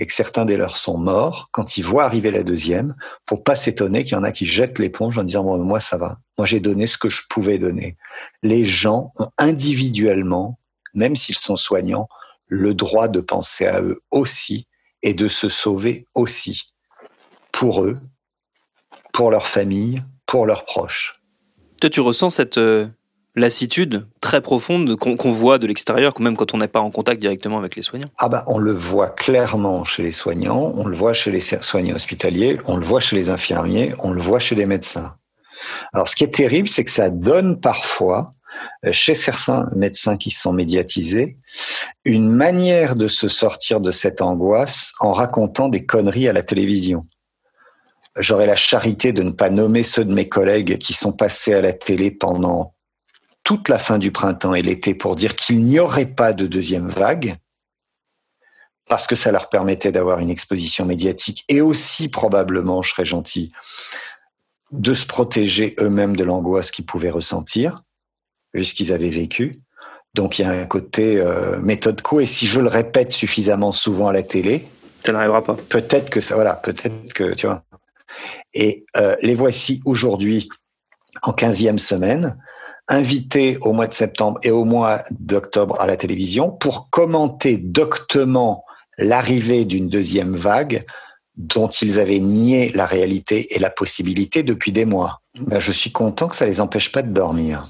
et 0.00 0.06
que 0.06 0.14
certains 0.14 0.46
des 0.46 0.56
leurs 0.56 0.78
sont 0.78 0.98
morts, 0.98 1.48
quand 1.52 1.76
ils 1.76 1.84
voient 1.84 2.04
arriver 2.04 2.30
la 2.30 2.42
deuxième, 2.42 2.96
faut 3.28 3.36
pas 3.36 3.54
s'étonner 3.54 4.02
qu'il 4.02 4.14
y 4.14 4.16
en 4.16 4.24
a 4.24 4.32
qui 4.32 4.46
jettent 4.46 4.78
l'éponge 4.78 5.18
en 5.18 5.22
disant 5.22 5.44
moi 5.58 5.78
ça 5.78 5.98
va, 5.98 6.18
moi 6.38 6.46
j'ai 6.46 6.58
donné 6.58 6.86
ce 6.86 6.96
que 6.96 7.10
je 7.10 7.22
pouvais 7.28 7.58
donner. 7.58 7.94
Les 8.42 8.64
gens 8.64 9.12
ont 9.18 9.28
individuellement, 9.36 10.58
même 10.94 11.16
s'ils 11.16 11.36
sont 11.36 11.58
soignants, 11.58 12.08
le 12.46 12.72
droit 12.72 13.08
de 13.08 13.20
penser 13.20 13.66
à 13.66 13.82
eux 13.82 14.00
aussi 14.10 14.66
et 15.02 15.12
de 15.12 15.28
se 15.28 15.50
sauver 15.50 16.06
aussi 16.14 16.62
pour 17.52 17.84
eux, 17.84 17.98
pour 19.12 19.30
leur 19.30 19.46
famille, 19.46 20.02
pour 20.24 20.46
leurs 20.46 20.64
proches. 20.64 21.14
Toi, 21.80 21.90
tu 21.90 22.00
ressens 22.00 22.30
cette 22.30 22.58
euh, 22.58 22.88
lassitude 23.36 24.06
très 24.20 24.40
profonde 24.40 24.96
qu'on 24.96 25.30
voit 25.30 25.58
de 25.58 25.66
l'extérieur, 25.66 26.12
même 26.20 26.36
quand 26.36 26.54
on 26.54 26.58
n'est 26.58 26.68
pas 26.68 26.80
en 26.80 26.90
contact 26.90 27.20
directement 27.20 27.58
avec 27.58 27.76
les 27.76 27.82
soignants 27.82 28.10
Ah 28.18 28.28
bah, 28.28 28.44
on 28.46 28.58
le 28.58 28.72
voit 28.72 29.10
clairement 29.10 29.84
chez 29.84 30.02
les 30.02 30.12
soignants, 30.12 30.72
on 30.76 30.86
le 30.86 30.96
voit 30.96 31.12
chez 31.12 31.30
les 31.30 31.40
soignants 31.40 31.94
hospitaliers, 31.94 32.58
on 32.66 32.76
le 32.76 32.84
voit 32.84 33.00
chez 33.00 33.16
les 33.16 33.30
infirmiers, 33.30 33.94
on 34.02 34.10
le 34.10 34.20
voit 34.20 34.38
chez 34.38 34.54
les 34.54 34.66
médecins. 34.66 35.14
Alors, 35.92 36.08
ce 36.08 36.16
qui 36.16 36.24
est 36.24 36.34
terrible, 36.34 36.68
c'est 36.68 36.84
que 36.84 36.90
ça 36.90 37.10
donne 37.10 37.60
parfois, 37.60 38.26
euh, 38.84 38.92
chez 38.92 39.14
certains 39.14 39.68
médecins 39.76 40.16
qui 40.16 40.30
sont 40.30 40.52
médiatisés, 40.52 41.36
une 42.04 42.30
manière 42.30 42.96
de 42.96 43.06
se 43.06 43.28
sortir 43.28 43.80
de 43.80 43.90
cette 43.90 44.22
angoisse 44.22 44.92
en 45.00 45.12
racontant 45.12 45.68
des 45.68 45.84
conneries 45.84 46.28
à 46.28 46.32
la 46.32 46.42
télévision. 46.42 47.02
J'aurais 48.18 48.46
la 48.46 48.56
charité 48.56 49.12
de 49.12 49.22
ne 49.22 49.30
pas 49.30 49.50
nommer 49.50 49.82
ceux 49.82 50.04
de 50.04 50.14
mes 50.14 50.28
collègues 50.28 50.78
qui 50.78 50.94
sont 50.94 51.12
passés 51.12 51.54
à 51.54 51.60
la 51.60 51.72
télé 51.72 52.10
pendant 52.10 52.74
toute 53.50 53.68
la 53.68 53.80
fin 53.80 53.98
du 53.98 54.12
printemps 54.12 54.54
et 54.54 54.62
l'été 54.62 54.94
pour 54.94 55.16
dire 55.16 55.34
qu'il 55.34 55.64
n'y 55.64 55.80
aurait 55.80 56.06
pas 56.06 56.32
de 56.32 56.46
deuxième 56.46 56.88
vague, 56.88 57.34
parce 58.88 59.08
que 59.08 59.16
ça 59.16 59.32
leur 59.32 59.48
permettait 59.48 59.90
d'avoir 59.90 60.20
une 60.20 60.30
exposition 60.30 60.86
médiatique 60.86 61.44
et 61.48 61.60
aussi 61.60 62.08
probablement, 62.08 62.80
je 62.82 62.90
serais 62.90 63.04
gentil, 63.04 63.50
de 64.70 64.94
se 64.94 65.04
protéger 65.04 65.74
eux-mêmes 65.80 66.14
de 66.14 66.22
l'angoisse 66.22 66.70
qu'ils 66.70 66.86
pouvaient 66.86 67.10
ressentir, 67.10 67.82
vu 68.54 68.64
ce 68.64 68.72
qu'ils 68.72 68.92
avaient 68.92 69.10
vécu. 69.10 69.56
Donc 70.14 70.38
il 70.38 70.42
y 70.42 70.44
a 70.44 70.52
un 70.52 70.66
côté 70.66 71.20
euh, 71.20 71.58
méthode 71.58 72.02
co, 72.02 72.20
et 72.20 72.26
si 72.26 72.46
je 72.46 72.60
le 72.60 72.68
répète 72.68 73.10
suffisamment 73.10 73.72
souvent 73.72 74.06
à 74.06 74.12
la 74.12 74.22
télé, 74.22 74.68
ça 75.04 75.10
n'arrivera 75.10 75.42
pas. 75.42 75.56
Peut-être 75.56 76.08
que 76.08 76.20
ça, 76.20 76.36
voilà, 76.36 76.54
peut-être 76.54 77.12
que 77.14 77.34
tu 77.34 77.48
vois. 77.48 77.64
Et 78.54 78.84
euh, 78.96 79.16
les 79.22 79.34
voici 79.34 79.82
aujourd'hui 79.84 80.48
en 81.22 81.32
15e 81.32 81.78
semaine 81.78 82.36
invités 82.90 83.56
au 83.62 83.72
mois 83.72 83.86
de 83.86 83.94
septembre 83.94 84.38
et 84.42 84.50
au 84.50 84.64
mois 84.64 85.00
d'octobre 85.10 85.80
à 85.80 85.86
la 85.86 85.96
télévision 85.96 86.50
pour 86.50 86.90
commenter 86.90 87.56
doctement 87.56 88.64
l'arrivée 88.98 89.64
d'une 89.64 89.88
deuxième 89.88 90.36
vague 90.36 90.84
dont 91.36 91.68
ils 91.68 91.98
avaient 91.98 92.18
nié 92.18 92.70
la 92.74 92.84
réalité 92.84 93.54
et 93.54 93.58
la 93.58 93.70
possibilité 93.70 94.42
depuis 94.42 94.72
des 94.72 94.84
mois. 94.84 95.22
Ben, 95.46 95.58
je 95.58 95.72
suis 95.72 95.92
content 95.92 96.28
que 96.28 96.36
ça 96.36 96.44
les 96.44 96.60
empêche 96.60 96.92
pas 96.92 97.02
de 97.02 97.12
dormir. 97.12 97.64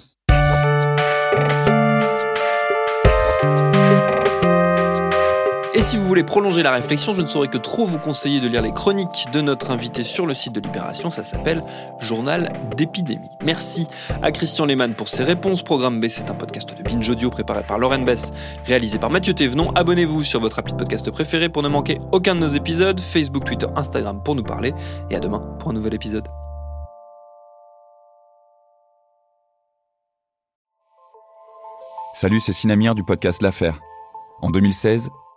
Et 5.73 5.85
si 5.85 5.97
vous 5.97 6.05
voulez 6.05 6.25
prolonger 6.25 6.65
la 6.65 6.73
réflexion, 6.73 7.13
je 7.13 7.23
ne 7.23 7.27
saurais 7.27 7.47
que 7.47 7.57
trop 7.57 7.87
vous 7.87 7.99
conseiller 7.99 8.41
de 8.41 8.49
lire 8.49 8.61
les 8.61 8.73
chroniques 8.73 9.29
de 9.33 9.41
notre 9.41 9.71
invité 9.71 10.03
sur 10.03 10.27
le 10.27 10.35
site 10.35 10.53
de 10.53 10.61
Libération. 10.61 11.11
Ça 11.11 11.23
s'appelle 11.23 11.63
Journal 12.01 12.53
d'épidémie. 12.77 13.29
Merci 13.45 13.87
à 14.21 14.33
Christian 14.33 14.67
Lehmann 14.67 14.95
pour 14.95 15.09
ses 15.09 15.23
réponses. 15.23 15.63
Programme 15.63 16.01
B, 16.01 16.09
c'est 16.09 16.29
un 16.29 16.35
podcast 16.35 16.77
de 16.77 16.83
Binge 16.83 17.09
Audio 17.09 17.31
préparé 17.31 17.63
par 17.63 17.79
Lauren 17.79 18.01
Bess, 18.01 18.33
réalisé 18.65 18.99
par 18.99 19.11
Mathieu 19.11 19.33
Thévenon. 19.33 19.71
Abonnez-vous 19.77 20.25
sur 20.25 20.41
votre 20.41 20.59
appli 20.59 20.73
de 20.73 20.77
podcast 20.77 21.09
préféré 21.13 21.49
pour 21.49 21.63
ne 21.63 21.69
manquer 21.69 22.01
aucun 22.11 22.35
de 22.35 22.41
nos 22.41 22.49
épisodes. 22.49 22.99
Facebook, 22.99 23.45
Twitter, 23.45 23.69
Instagram 23.77 24.21
pour 24.25 24.35
nous 24.35 24.43
parler. 24.43 24.75
Et 25.09 25.15
à 25.15 25.21
demain 25.21 25.39
pour 25.61 25.71
un 25.71 25.75
nouvel 25.75 25.95
épisode. 25.95 26.27
Salut, 32.13 32.41
c'est 32.41 32.53
Sinamir 32.53 32.97
du 32.97 33.05
podcast 33.05 33.41
L'Affaire. 33.41 33.79
En 34.43 34.51
2016, 34.51 35.11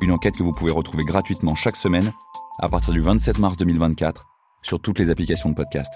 une 0.00 0.10
enquête 0.10 0.36
que 0.36 0.42
vous 0.42 0.52
pouvez 0.52 0.72
retrouver 0.72 1.04
gratuitement 1.04 1.54
chaque 1.54 1.76
semaine 1.76 2.12
à 2.58 2.68
partir 2.68 2.92
du 2.92 3.00
27 3.00 3.38
mars 3.38 3.56
2024 3.56 4.26
sur 4.62 4.80
toutes 4.80 4.98
les 4.98 5.10
applications 5.10 5.50
de 5.50 5.54
podcast. 5.54 5.92